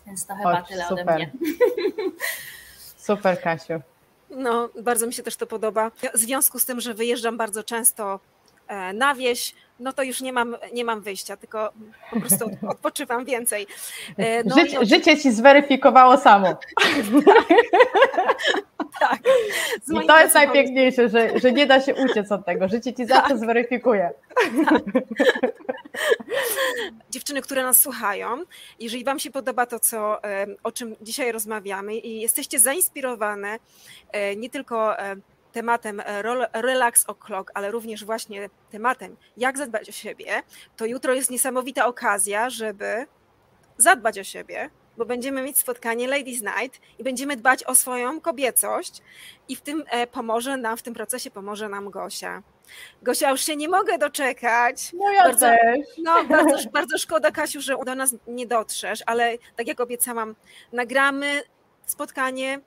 Więc 0.06 0.26
to 0.26 0.34
chyba 0.34 0.62
tyle 0.62 0.84
super. 0.88 1.08
ode 1.08 1.14
mnie. 1.14 1.30
Super, 2.96 3.40
Kasiu. 3.40 3.80
No, 4.30 4.68
bardzo 4.82 5.06
mi 5.06 5.12
się 5.12 5.22
też 5.22 5.36
to 5.36 5.46
podoba. 5.46 5.90
W 6.14 6.18
związku 6.18 6.58
z 6.58 6.64
tym, 6.64 6.80
że 6.80 6.94
wyjeżdżam 6.94 7.36
bardzo 7.36 7.64
często 7.64 8.20
e, 8.68 8.92
na 8.92 9.14
wieś, 9.14 9.54
no 9.80 9.92
to 9.92 10.02
już 10.02 10.20
nie 10.20 10.32
mam, 10.32 10.56
nie 10.72 10.84
mam 10.84 11.00
wyjścia, 11.00 11.36
tylko 11.36 11.72
po 12.10 12.20
prostu 12.20 12.50
odpoczywam 12.68 13.24
więcej. 13.24 13.66
No 14.44 14.56
życie, 14.56 14.78
i... 14.82 14.86
życie 14.86 15.18
ci 15.18 15.32
zweryfikowało 15.32 16.16
samo. 16.16 16.48
tak. 19.00 19.18
I 20.04 20.06
to 20.06 20.20
jest 20.20 20.34
najpiękniejsze, 20.34 21.08
że, 21.08 21.38
że 21.38 21.52
nie 21.52 21.66
da 21.66 21.80
się 21.80 21.94
uciec 21.94 22.32
od 22.32 22.46
tego. 22.46 22.68
Życie 22.68 22.94
ci 22.94 23.06
zawsze 23.06 23.28
tak. 23.28 23.38
zweryfikuje. 23.38 24.10
Tak. 24.68 24.82
Dziewczyny, 27.10 27.42
które 27.42 27.62
nas 27.62 27.78
słuchają, 27.78 28.42
jeżeli 28.80 29.04
Wam 29.04 29.18
się 29.18 29.30
podoba 29.30 29.66
to, 29.66 29.80
co, 29.80 30.18
o 30.62 30.72
czym 30.72 30.96
dzisiaj 31.00 31.32
rozmawiamy 31.32 31.96
i 31.96 32.20
jesteście 32.20 32.58
zainspirowane 32.58 33.58
e, 34.12 34.36
nie 34.36 34.50
tylko 34.50 34.98
e, 34.98 35.16
tematem 35.58 36.00
e, 36.00 36.22
Relax 36.62 37.06
O'Clock, 37.06 37.44
ale 37.54 37.70
również 37.70 38.04
właśnie 38.04 38.50
tematem 38.70 39.16
jak 39.36 39.58
zadbać 39.58 39.88
o 39.88 39.92
siebie, 39.92 40.42
to 40.76 40.86
jutro 40.86 41.14
jest 41.14 41.30
niesamowita 41.30 41.86
okazja, 41.86 42.50
żeby 42.50 43.06
zadbać 43.78 44.18
o 44.18 44.24
siebie, 44.24 44.70
bo 44.96 45.04
będziemy 45.04 45.42
mieć 45.42 45.58
spotkanie 45.58 46.08
Ladies 46.08 46.42
Night 46.42 46.80
i 46.98 47.04
będziemy 47.04 47.36
dbać 47.36 47.64
o 47.64 47.74
swoją 47.74 48.20
kobiecość 48.20 49.02
i 49.48 49.56
w 49.56 49.60
tym 49.60 49.84
e, 49.90 50.06
pomoże 50.06 50.56
nam, 50.56 50.76
w 50.76 50.82
tym 50.82 50.94
procesie 50.94 51.30
pomoże 51.30 51.68
nam 51.68 51.90
Gosia. 51.90 52.42
Gosia, 53.02 53.30
już 53.30 53.40
się 53.40 53.56
nie 53.56 53.68
mogę 53.68 53.98
doczekać. 53.98 54.92
No 54.92 55.12
ja 55.12 55.22
bardzo, 55.22 55.46
też. 55.46 55.78
No, 56.02 56.24
bardzo, 56.24 56.56
bardzo 56.78 56.98
szkoda, 56.98 57.30
Kasiu, 57.30 57.60
że 57.60 57.76
do 57.86 57.94
nas 57.94 58.14
nie 58.26 58.46
dotrzesz, 58.46 59.02
ale 59.06 59.38
tak 59.56 59.66
jak 59.66 59.80
obiecałam, 59.80 60.34
nagramy 60.72 61.42
spotkanie. 61.86 62.60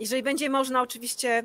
Jeżeli 0.00 0.22
będzie 0.22 0.50
można, 0.50 0.82
oczywiście 0.82 1.42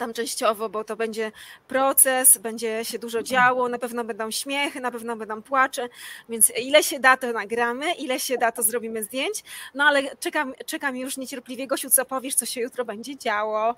tam 0.00 0.12
częściowo, 0.12 0.68
bo 0.68 0.84
to 0.84 0.96
będzie 0.96 1.32
proces, 1.68 2.38
będzie 2.38 2.84
się 2.84 2.98
dużo 2.98 3.22
działo, 3.22 3.68
na 3.68 3.78
pewno 3.78 4.04
będą 4.04 4.30
śmiechy, 4.30 4.80
na 4.80 4.90
pewno 4.90 5.16
będą 5.16 5.42
płacze, 5.42 5.88
więc 6.28 6.52
ile 6.58 6.82
się 6.82 7.00
da, 7.00 7.16
to 7.16 7.32
nagramy, 7.32 7.92
ile 7.92 8.20
się 8.20 8.38
da, 8.38 8.52
to 8.52 8.62
zrobimy 8.62 9.02
zdjęć, 9.02 9.44
no 9.74 9.84
ale 9.84 10.02
czekam, 10.16 10.54
czekam 10.66 10.96
już 10.96 11.16
niecierpliwie. 11.16 11.66
Gosiu, 11.66 11.90
co 11.90 12.04
powiesz, 12.04 12.34
co 12.34 12.46
się 12.46 12.60
jutro 12.60 12.84
będzie 12.84 13.16
działo? 13.16 13.74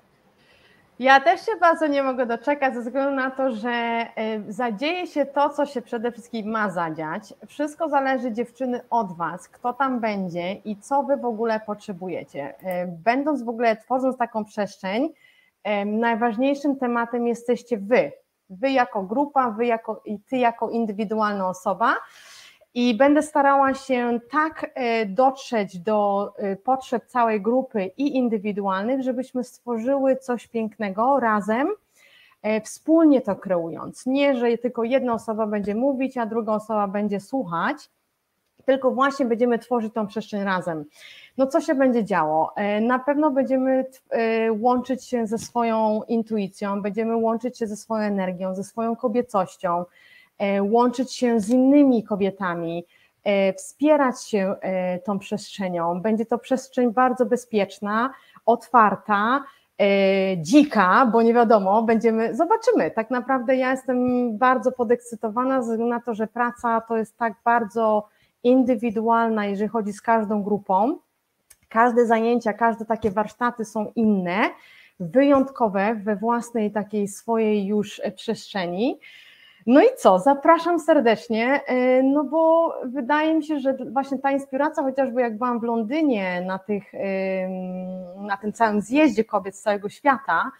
Ja 0.99 1.19
też 1.19 1.45
się 1.45 1.51
bardzo 1.59 1.87
nie 1.87 2.03
mogę 2.03 2.25
doczekać, 2.25 2.73
ze 2.73 2.81
względu 2.81 3.15
na 3.15 3.31
to, 3.31 3.51
że 3.51 4.05
y, 4.47 4.53
zadzieje 4.53 5.07
się 5.07 5.25
to, 5.25 5.49
co 5.49 5.65
się 5.65 5.81
przede 5.81 6.11
wszystkim 6.11 6.49
ma 6.49 6.69
zadziać. 6.69 7.33
Wszystko 7.47 7.89
zależy 7.89 8.31
dziewczyny 8.31 8.81
od 8.89 9.17
Was, 9.17 9.47
kto 9.47 9.73
tam 9.73 9.99
będzie 9.99 10.53
i 10.53 10.77
co 10.77 11.03
Wy 11.03 11.17
w 11.17 11.25
ogóle 11.25 11.59
potrzebujecie. 11.59 12.49
Y, 12.49 12.87
będąc 12.87 13.43
w 13.43 13.49
ogóle, 13.49 13.77
tworząc 13.77 14.17
taką 14.17 14.45
przestrzeń, 14.45 15.09
najważniejszym 15.85 16.75
tematem 16.75 17.27
jesteście 17.27 17.77
wy. 17.77 18.11
Wy 18.49 18.71
jako 18.71 19.03
grupa, 19.03 19.51
wy 19.51 19.65
jako, 19.65 20.01
i 20.05 20.19
ty 20.19 20.37
jako 20.37 20.69
indywidualna 20.69 21.49
osoba. 21.49 21.95
I 22.73 22.97
będę 22.97 23.21
starała 23.21 23.73
się 23.73 24.19
tak 24.31 24.71
e, 24.75 25.05
dotrzeć 25.05 25.79
do 25.79 26.33
e, 26.37 26.55
potrzeb 26.55 27.05
całej 27.05 27.41
grupy 27.41 27.91
i 27.97 28.15
indywidualnych, 28.15 29.01
żebyśmy 29.01 29.43
stworzyły 29.43 30.17
coś 30.17 30.47
pięknego 30.47 31.19
razem, 31.19 31.67
e, 32.41 32.61
wspólnie 32.61 33.21
to 33.21 33.35
kreując. 33.35 34.05
Nie, 34.05 34.35
że 34.35 34.57
tylko 34.57 34.83
jedna 34.83 35.13
osoba 35.13 35.47
będzie 35.47 35.75
mówić, 35.75 36.17
a 36.17 36.25
druga 36.25 36.53
osoba 36.53 36.87
będzie 36.87 37.19
słuchać, 37.19 37.89
tylko 38.65 38.91
właśnie 38.91 39.25
będziemy 39.25 39.59
tworzyć 39.59 39.93
tą 39.93 40.07
przestrzeń 40.07 40.43
razem. 40.43 40.85
No 41.37 41.47
co 41.47 41.61
się 41.61 41.75
będzie 41.75 42.03
działo? 42.03 42.51
E, 42.55 42.81
na 42.81 42.99
pewno 42.99 43.31
będziemy 43.31 43.85
e, 44.09 44.51
łączyć 44.51 45.05
się 45.05 45.27
ze 45.27 45.37
swoją 45.37 46.01
intuicją, 46.07 46.81
będziemy 46.81 47.15
łączyć 47.15 47.57
się 47.57 47.67
ze 47.67 47.75
swoją 47.75 48.03
energią, 48.03 48.55
ze 48.55 48.63
swoją 48.63 48.95
kobiecością, 48.95 49.85
e, 50.37 50.63
łączyć 50.63 51.13
się 51.13 51.39
z 51.39 51.49
innymi 51.49 52.03
kobietami, 52.03 52.85
wspierać 53.57 54.23
się 54.23 54.55
tą 55.03 55.19
przestrzenią. 55.19 56.01
Będzie 56.01 56.25
to 56.25 56.37
przestrzeń 56.37 56.91
bardzo 56.91 57.25
bezpieczna, 57.25 58.13
otwarta, 58.45 59.43
dzika, 60.37 61.05
bo 61.05 61.21
nie 61.21 61.33
wiadomo, 61.33 61.83
będziemy, 61.83 62.35
zobaczymy. 62.35 62.91
Tak 62.91 63.09
naprawdę 63.09 63.55
ja 63.55 63.71
jestem 63.71 63.97
bardzo 64.37 64.71
podekscytowana 64.71 65.61
ze 65.61 65.71
względu 65.71 65.93
na 65.95 66.01
to, 66.01 66.13
że 66.13 66.27
praca 66.27 66.81
to 66.81 66.97
jest 66.97 67.17
tak 67.17 67.33
bardzo 67.45 68.07
indywidualna, 68.43 69.45
jeżeli 69.45 69.69
chodzi 69.69 69.93
z 69.93 70.01
każdą 70.01 70.43
grupą. 70.43 70.97
Każde 71.69 72.05
zajęcia, 72.05 72.53
każde 72.53 72.85
takie 72.85 73.11
warsztaty 73.11 73.65
są 73.65 73.91
inne, 73.95 74.49
wyjątkowe 74.99 75.95
we 75.95 76.15
własnej 76.15 76.71
takiej 76.71 77.07
swojej 77.07 77.65
już 77.65 78.01
przestrzeni. 78.15 78.99
No 79.65 79.81
i 79.81 79.85
co, 79.97 80.19
zapraszam 80.19 80.79
serdecznie, 80.79 81.61
e, 81.65 82.03
no 82.03 82.23
bo 82.23 82.73
wydaje 82.85 83.33
mi 83.33 83.43
się, 83.43 83.59
że 83.59 83.77
właśnie 83.91 84.19
ta 84.19 84.31
inspiracja, 84.31 84.83
chociażby 84.83 85.21
jak 85.21 85.37
byłam 85.37 85.59
w 85.59 85.63
Londynie 85.63 86.41
na, 86.47 86.59
tych, 86.59 86.83
na 88.17 88.37
tym 88.37 88.53
całym 88.53 88.81
zjeździe 88.81 89.23
kobiet 89.23 89.55
z 89.55 89.61
całego 89.61 89.89
świata, 89.89 90.51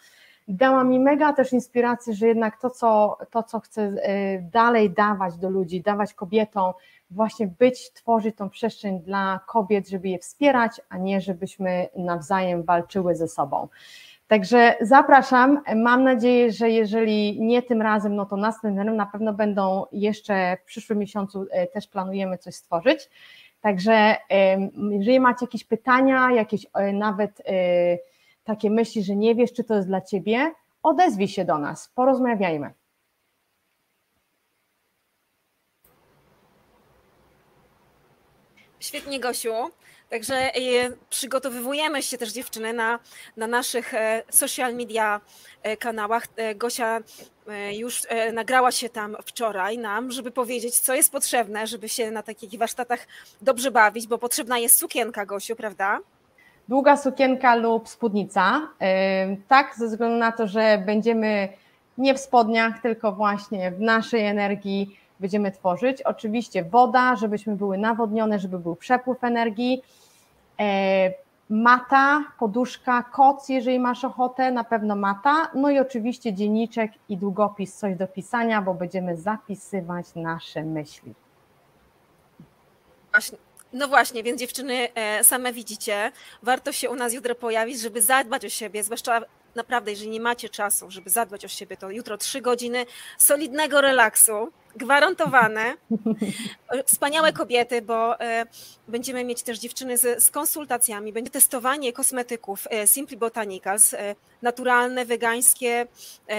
dała 0.48 0.84
mi 0.84 1.00
mega 1.00 1.34
też 1.34 1.54
inspirację, 1.54 2.14
że 2.14 2.28
jednak 2.28 2.62
to, 2.62 2.70
co, 2.70 3.18
to, 3.32 3.44
co 3.44 3.60
chcę 3.60 3.82
e, 3.82 4.40
dalej 4.42 4.92
dawać 4.92 5.38
do 5.38 5.50
ludzi, 5.50 5.82
dawać 5.82 6.14
kobietom, 6.14 6.74
właśnie 7.12 7.48
być, 7.48 7.92
tworzyć 7.94 8.36
tą 8.36 8.50
przestrzeń 8.50 9.00
dla 9.00 9.40
kobiet, 9.48 9.90
żeby 9.90 10.10
je 10.10 10.20
wspierać, 10.20 10.82
a 10.90 10.98
nie 10.98 11.22
żebyśmy 11.22 11.88
nawzajem 11.96 12.64
walczyły 12.64 13.16
ze 13.16 13.28
sobą. 13.28 13.68
Także 14.28 14.76
zapraszam. 14.82 15.62
Mam 15.76 16.04
nadzieję, 16.04 16.52
że 16.52 16.70
jeżeli 16.70 17.42
nie 17.42 17.62
tym 17.62 17.82
razem, 17.82 18.16
no 18.16 18.26
to 18.26 18.38
następnym 18.38 18.96
na 18.96 19.06
pewno 19.06 19.34
będą 19.34 19.86
jeszcze 19.92 20.58
w 20.58 20.64
przyszłym 20.66 21.00
miesiącu 21.00 21.46
e, 21.52 21.68
też 21.68 21.88
planujemy 21.88 22.38
coś 22.38 22.56
stworzyć. 22.56 23.10
Także 23.62 24.16
jeżeli 24.92 25.20
macie 25.20 25.46
jakieś 25.46 25.64
pytania, 25.64 26.32
jakieś 26.32 26.66
e, 26.74 26.94
nawet 26.94 27.42
takie 28.44 28.70
myśli, 28.70 29.04
że 29.04 29.16
nie 29.16 29.36
wiesz, 29.36 29.54
czy 29.54 29.64
to 29.64 29.76
jest 29.76 29.88
dla 29.88 30.02
ciebie, 30.02 30.52
odezwij 30.84 31.28
się 31.28 31.46
do 31.46 31.58
nas, 31.58 31.90
porozmawiajmy. 31.96 32.74
Świetnie, 38.80 39.20
Gosiu. 39.20 39.72
Także 40.10 40.36
e, 40.36 40.60
przygotowujemy 41.10 42.04
się 42.04 42.18
też 42.18 42.32
dziewczyny 42.32 42.74
na, 42.74 43.00
na 43.38 43.48
naszych 43.48 43.94
e, 43.94 44.24
social 44.30 44.76
media 44.76 45.22
e, 45.64 45.78
kanałach. 45.78 46.28
Gosia 46.56 47.00
już 47.72 48.02
nagrała 48.34 48.72
się 48.72 48.90
tam 48.90 49.18
wczoraj 49.26 49.78
nam, 49.78 50.12
żeby 50.12 50.32
powiedzieć, 50.32 50.80
co 50.80 50.96
jest 50.96 51.12
potrzebne, 51.12 51.68
żeby 51.68 51.90
się 51.90 52.12
na 52.12 52.24
takich 52.24 52.60
warsztatach 52.60 53.08
dobrze 53.42 53.72
bawić, 53.72 54.08
bo 54.08 54.18
potrzebna 54.18 54.60
jest 54.60 54.80
sukienka, 54.80 55.26
Gosiu, 55.26 55.56
prawda? 55.56 56.00
Długa 56.68 56.98
sukienka 56.98 57.56
lub 57.56 57.90
spódnica. 57.90 58.62
Tak, 59.48 59.76
ze 59.78 59.88
względu 59.88 60.18
na 60.18 60.32
to, 60.32 60.48
że 60.48 60.84
będziemy 60.86 61.50
nie 61.98 62.14
w 62.14 62.20
spodniach, 62.20 62.82
tylko 62.82 63.12
właśnie 63.12 63.72
w 63.72 63.82
naszej 63.82 64.26
energii 64.26 64.98
będziemy 65.20 65.52
tworzyć. 65.52 66.02
Oczywiście 66.02 66.64
woda, 66.64 67.16
żebyśmy 67.16 67.56
były 67.56 67.78
nawodnione, 67.78 68.40
żeby 68.40 68.60
był 68.60 68.76
przepływ 68.76 69.24
energii, 69.24 69.82
e, 70.60 71.14
mata, 71.50 72.24
poduszka, 72.40 73.04
koc, 73.04 73.50
jeżeli 73.50 73.80
masz 73.80 74.06
ochotę, 74.06 74.52
na 74.52 74.64
pewno 74.64 74.96
mata, 74.96 75.50
no 75.54 75.70
i 75.70 75.80
oczywiście 75.80 76.34
dzienniczek 76.34 76.92
i 77.10 77.18
długopis, 77.18 77.76
coś 77.76 77.96
do 77.96 78.08
pisania, 78.08 78.62
bo 78.62 78.74
będziemy 78.74 79.18
zapisywać 79.18 80.06
nasze 80.16 80.64
myśli. 80.64 81.14
Właśnie. 83.12 83.38
No 83.74 83.88
właśnie, 83.88 84.24
więc 84.24 84.40
dziewczyny 84.40 84.94
e, 84.96 85.24
same 85.24 85.54
widzicie, 85.54 86.12
warto 86.44 86.72
się 86.72 86.90
u 86.90 86.96
nas 86.96 87.14
jutro 87.14 87.36
pojawić, 87.36 87.80
żeby 87.80 88.02
zadbać 88.02 88.46
o 88.46 88.50
siebie, 88.50 88.84
zwłaszcza 88.84 89.22
naprawdę, 89.56 89.92
jeżeli 89.92 90.10
nie 90.10 90.20
macie 90.20 90.50
czasu, 90.50 90.92
żeby 90.92 91.10
zadbać 91.10 91.46
o 91.46 91.48
siebie, 91.48 91.78
to 91.78 91.90
jutro 91.92 92.18
trzy 92.18 92.42
godziny 92.42 92.86
solidnego 93.18 93.82
relaksu, 93.82 94.52
gwarantowane. 94.76 95.74
Wspaniałe 96.86 97.34
kobiety, 97.34 97.82
bo 97.82 98.20
e, 98.20 98.46
będziemy 98.88 99.24
mieć 99.24 99.44
też 99.44 99.60
dziewczyny 99.60 99.98
z, 99.98 100.24
z 100.24 100.30
konsultacjami, 100.30 101.14
będzie 101.14 101.32
testowanie 101.32 101.94
kosmetyków 101.94 102.68
e, 102.70 102.88
Simply 102.88 103.18
Botanicals, 103.18 103.94
e, 103.94 104.16
naturalne, 104.42 105.06
wegańskie 105.06 105.88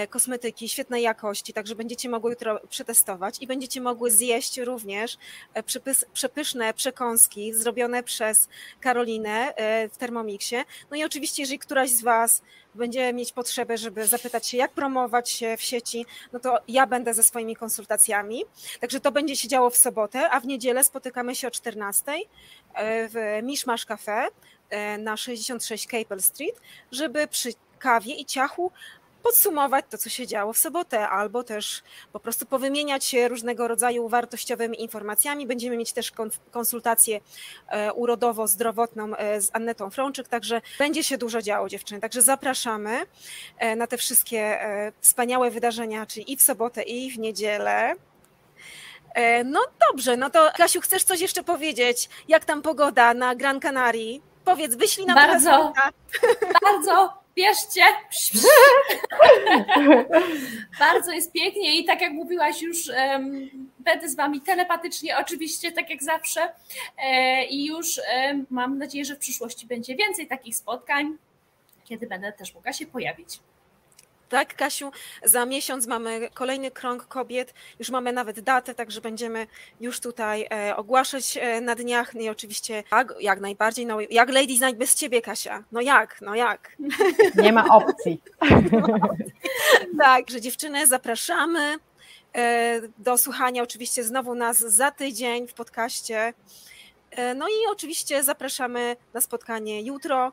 kosmetyki 0.09 0.69
świetnej 0.69 1.03
jakości, 1.03 1.53
także 1.53 1.75
będziecie 1.75 2.09
mogły 2.09 2.29
jutro 2.29 2.59
przetestować 2.69 3.41
i 3.41 3.47
będziecie 3.47 3.81
mogły 3.81 4.11
zjeść 4.11 4.57
również 4.57 5.17
przepys, 5.65 6.05
przepyszne 6.13 6.73
przekąski 6.73 7.53
zrobione 7.53 8.03
przez 8.03 8.49
Karolinę 8.81 9.53
w 9.91 9.97
Thermomixie. 9.97 10.63
No 10.91 10.97
i 10.97 11.03
oczywiście, 11.03 11.43
jeżeli 11.43 11.59
któraś 11.59 11.89
z 11.89 12.01
Was 12.01 12.41
będzie 12.75 13.13
mieć 13.13 13.31
potrzebę, 13.31 13.77
żeby 13.77 14.07
zapytać 14.07 14.47
się, 14.47 14.57
jak 14.57 14.71
promować 14.71 15.29
się 15.29 15.57
w 15.57 15.61
sieci, 15.61 16.05
no 16.33 16.39
to 16.39 16.59
ja 16.67 16.87
będę 16.87 17.13
ze 17.13 17.23
swoimi 17.23 17.55
konsultacjami. 17.55 18.24
Także 18.81 18.99
to 18.99 19.11
będzie 19.11 19.35
się 19.35 19.47
działo 19.47 19.69
w 19.69 19.77
sobotę, 19.77 20.29
a 20.29 20.39
w 20.39 20.45
niedzielę 20.45 20.83
spotykamy 20.83 21.35
się 21.35 21.47
o 21.47 21.51
14 21.51 22.11
e, 22.11 23.09
w 23.09 23.43
Mishmash 23.43 23.85
Cafe 23.85 24.27
e, 24.69 24.97
na 24.97 25.17
66 25.17 25.87
Capel 25.87 26.21
Street, 26.21 26.61
żeby 26.91 27.27
przy 27.27 27.49
kawie 27.79 28.13
i 28.13 28.25
ciachu 28.25 28.71
podsumować 29.23 29.85
to, 29.89 29.97
co 29.97 30.09
się 30.09 30.27
działo 30.27 30.53
w 30.53 30.57
sobotę, 30.57 31.09
albo 31.09 31.43
też 31.43 31.83
po 32.13 32.19
prostu 32.19 32.45
powymieniać 32.45 33.05
się 33.05 33.27
różnego 33.27 33.67
rodzaju 33.67 34.09
wartościowymi 34.09 34.81
informacjami. 34.81 35.47
Będziemy 35.47 35.77
mieć 35.77 35.93
też 35.93 36.11
konsultację 36.51 37.19
e, 37.67 37.93
urodowo-zdrowotną 37.93 39.11
z 39.39 39.49
Annetą 39.53 39.89
Frączyk, 39.89 40.27
także 40.27 40.61
będzie 40.79 41.03
się 41.03 41.17
dużo 41.17 41.41
działo 41.41 41.69
dziewczyny. 41.69 42.01
Także 42.01 42.21
zapraszamy 42.21 43.05
na 43.77 43.87
te 43.87 43.97
wszystkie 43.97 44.59
wspaniałe 45.01 45.51
wydarzenia, 45.51 46.05
czyli 46.05 46.31
i 46.31 46.37
w 46.37 46.41
sobotę, 46.41 46.83
i 46.83 47.11
w 47.11 47.19
niedzielę. 47.19 47.95
No 49.45 49.59
dobrze, 49.89 50.17
no 50.17 50.29
to 50.29 50.51
Kasiu, 50.57 50.81
chcesz 50.81 51.03
coś 51.03 51.21
jeszcze 51.21 51.43
powiedzieć? 51.43 52.09
Jak 52.27 52.45
tam 52.45 52.61
pogoda 52.61 53.13
na 53.13 53.35
Gran 53.35 53.59
Canaria? 53.59 54.19
Powiedz, 54.45 54.75
wyślij 54.75 55.05
nam 55.05 55.15
Bardzo, 55.15 55.73
bardzo 56.71 57.13
bierzcie. 57.35 57.81
Bardzo 60.79 61.11
jest 61.11 61.31
pięknie 61.31 61.79
i 61.79 61.85
tak 61.85 62.01
jak 62.01 62.13
mówiłaś 62.13 62.61
już, 62.61 62.91
będę 63.79 64.09
z 64.09 64.15
Wami 64.15 64.41
telepatycznie, 64.41 65.17
oczywiście, 65.17 65.71
tak 65.71 65.89
jak 65.89 66.03
zawsze. 66.03 66.53
E, 66.97 67.45
I 67.45 67.65
już 67.65 68.01
mam 68.49 68.77
nadzieję, 68.77 69.05
że 69.05 69.15
w 69.15 69.19
przyszłości 69.19 69.67
będzie 69.67 69.95
więcej 69.95 70.27
takich 70.27 70.55
spotkań, 70.55 71.17
kiedy 71.83 72.07
będę 72.07 72.31
też 72.31 72.55
mogła 72.55 72.73
się 72.73 72.85
pojawić. 72.85 73.39
Tak, 74.29 74.55
Kasiu, 74.55 74.91
za 75.23 75.45
miesiąc 75.45 75.87
mamy 75.87 76.29
kolejny 76.33 76.71
krąg 76.71 77.07
kobiet, 77.07 77.53
już 77.79 77.89
mamy 77.89 78.13
nawet 78.13 78.39
datę, 78.39 78.75
także 78.75 79.01
będziemy 79.01 79.47
już 79.79 79.99
tutaj 79.99 80.47
e, 80.51 80.75
ogłaszać 80.75 81.37
e, 81.37 81.61
na 81.61 81.75
dniach. 81.75 82.13
No 82.13 82.21
i 82.21 82.29
oczywiście 82.29 82.83
jak, 82.91 83.13
jak 83.19 83.39
najbardziej, 83.39 83.85
no 83.85 83.97
jak 84.09 84.29
Ladies 84.29 84.61
Night 84.61 84.77
bez 84.77 84.95
ciebie, 84.95 85.21
Kasia? 85.21 85.63
No 85.71 85.81
jak, 85.81 86.21
no 86.21 86.35
jak? 86.35 86.77
Nie 87.43 87.53
ma 87.53 87.65
opcji. 87.75 88.21
tak, 89.99 90.29
że 90.29 90.41
dziewczyny 90.41 90.87
zapraszamy 90.87 91.77
e, 92.35 92.81
do 92.97 93.17
słuchania 93.17 93.63
oczywiście 93.63 94.03
znowu 94.03 94.35
nas 94.35 94.59
za 94.59 94.91
tydzień 94.91 95.47
w 95.47 95.53
podcaście. 95.53 96.33
No 97.35 97.47
i 97.47 97.71
oczywiście 97.71 98.23
zapraszamy 98.23 98.95
na 99.13 99.21
spotkanie 99.21 99.81
jutro 99.81 100.31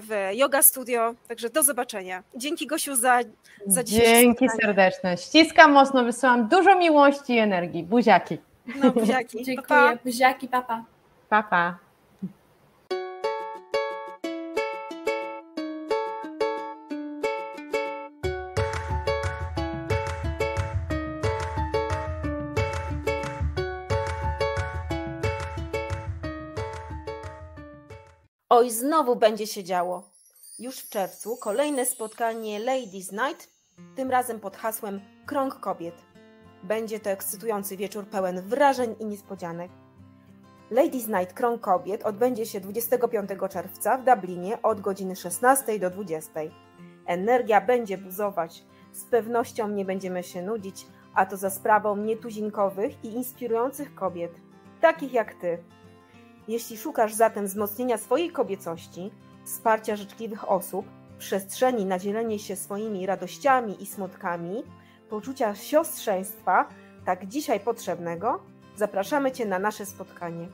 w 0.00 0.28
Yoga 0.32 0.62
Studio. 0.62 1.14
Także 1.28 1.50
do 1.50 1.62
zobaczenia. 1.62 2.22
Dzięki 2.36 2.66
Gosiu 2.66 2.96
za, 2.96 3.20
za 3.66 3.84
dzisiejsze 3.84 4.10
Dzięki 4.12 4.48
spotkanie. 4.48 4.60
serdeczne. 4.62 5.16
Ściskam 5.16 5.72
mocno, 5.72 6.04
wysyłam 6.04 6.48
dużo 6.48 6.78
miłości 6.78 7.34
i 7.34 7.38
energii. 7.38 7.82
Buziaki. 7.84 8.38
No, 8.76 8.90
buziaki. 8.90 9.44
Dziękuję. 9.44 9.68
Pa, 9.68 9.92
pa. 9.92 9.98
Buziaki, 10.04 10.48
papa. 10.48 10.84
Papa. 11.28 11.78
Oj, 28.52 28.70
znowu 28.70 29.16
będzie 29.16 29.46
się 29.46 29.64
działo. 29.64 30.10
Już 30.58 30.78
w 30.78 30.88
czerwcu 30.88 31.36
kolejne 31.36 31.86
spotkanie 31.86 32.58
Ladies 32.58 33.12
Night, 33.12 33.48
tym 33.96 34.10
razem 34.10 34.40
pod 34.40 34.56
hasłem 34.56 35.00
Krąg 35.26 35.60
Kobiet. 35.60 35.94
Będzie 36.62 37.00
to 37.00 37.10
ekscytujący 37.10 37.76
wieczór 37.76 38.06
pełen 38.06 38.42
wrażeń 38.42 38.96
i 39.00 39.06
niespodzianek. 39.06 39.70
Ladies 40.70 41.06
Night 41.08 41.32
Krąg 41.32 41.60
Kobiet 41.60 42.02
odbędzie 42.02 42.46
się 42.46 42.60
25 42.60 43.30
czerwca 43.50 43.98
w 43.98 44.04
Dublinie 44.04 44.62
od 44.62 44.80
godziny 44.80 45.16
16 45.16 45.78
do 45.78 45.90
20. 45.90 46.40
Energia 47.06 47.60
będzie 47.60 47.98
buzować, 47.98 48.64
z 48.92 49.04
pewnością 49.04 49.68
nie 49.68 49.84
będziemy 49.84 50.22
się 50.22 50.42
nudzić, 50.42 50.86
a 51.14 51.26
to 51.26 51.36
za 51.36 51.50
sprawą 51.50 51.96
nietuzinkowych 51.96 53.04
i 53.04 53.08
inspirujących 53.08 53.94
kobiet, 53.94 54.32
takich 54.80 55.12
jak 55.12 55.34
ty. 55.34 55.58
Jeśli 56.48 56.76
szukasz 56.76 57.14
zatem 57.14 57.46
wzmocnienia 57.46 57.98
swojej 57.98 58.30
kobiecości, 58.30 59.10
wsparcia 59.44 59.96
życzliwych 59.96 60.50
osób, 60.50 60.86
przestrzeni 61.18 61.84
na 61.84 61.98
dzielenie 61.98 62.38
się 62.38 62.56
swoimi 62.56 63.06
radościami 63.06 63.82
i 63.82 63.86
smutkami, 63.86 64.62
poczucia 65.10 65.54
siostrzeństwa, 65.54 66.68
tak 67.04 67.26
dzisiaj 67.26 67.60
potrzebnego, 67.60 68.42
zapraszamy 68.76 69.32
Cię 69.32 69.46
na 69.46 69.58
nasze 69.58 69.86
spotkanie. 69.86 70.48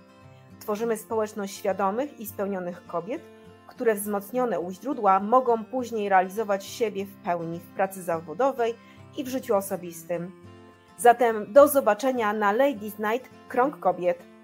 Tworzymy 0.60 0.96
społeczność 0.96 1.56
świadomych 1.56 2.20
i 2.20 2.26
spełnionych 2.26 2.86
kobiet, 2.86 3.22
które 3.66 3.94
wzmocnione 3.94 4.60
u 4.60 4.70
źródła 4.70 5.20
mogą 5.20 5.64
później 5.64 6.08
realizować 6.08 6.64
siebie 6.64 7.06
w 7.06 7.14
pełni 7.14 7.58
w 7.58 7.74
pracy 7.74 8.02
zawodowej 8.02 8.74
i 9.16 9.24
w 9.24 9.28
życiu 9.28 9.56
osobistym. 9.56 10.32
Zatem 10.98 11.52
do 11.52 11.68
zobaczenia 11.68 12.32
na 12.32 12.52
Ladies 12.52 12.98
Night 12.98 13.30
Krąg 13.48 13.78
Kobiet. 13.78 14.35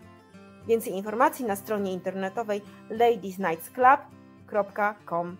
Więcej 0.66 0.92
informacji 0.92 1.44
na 1.44 1.56
stronie 1.56 1.92
internetowej 1.92 2.62
ladiesnightsclub.com. 2.90 5.36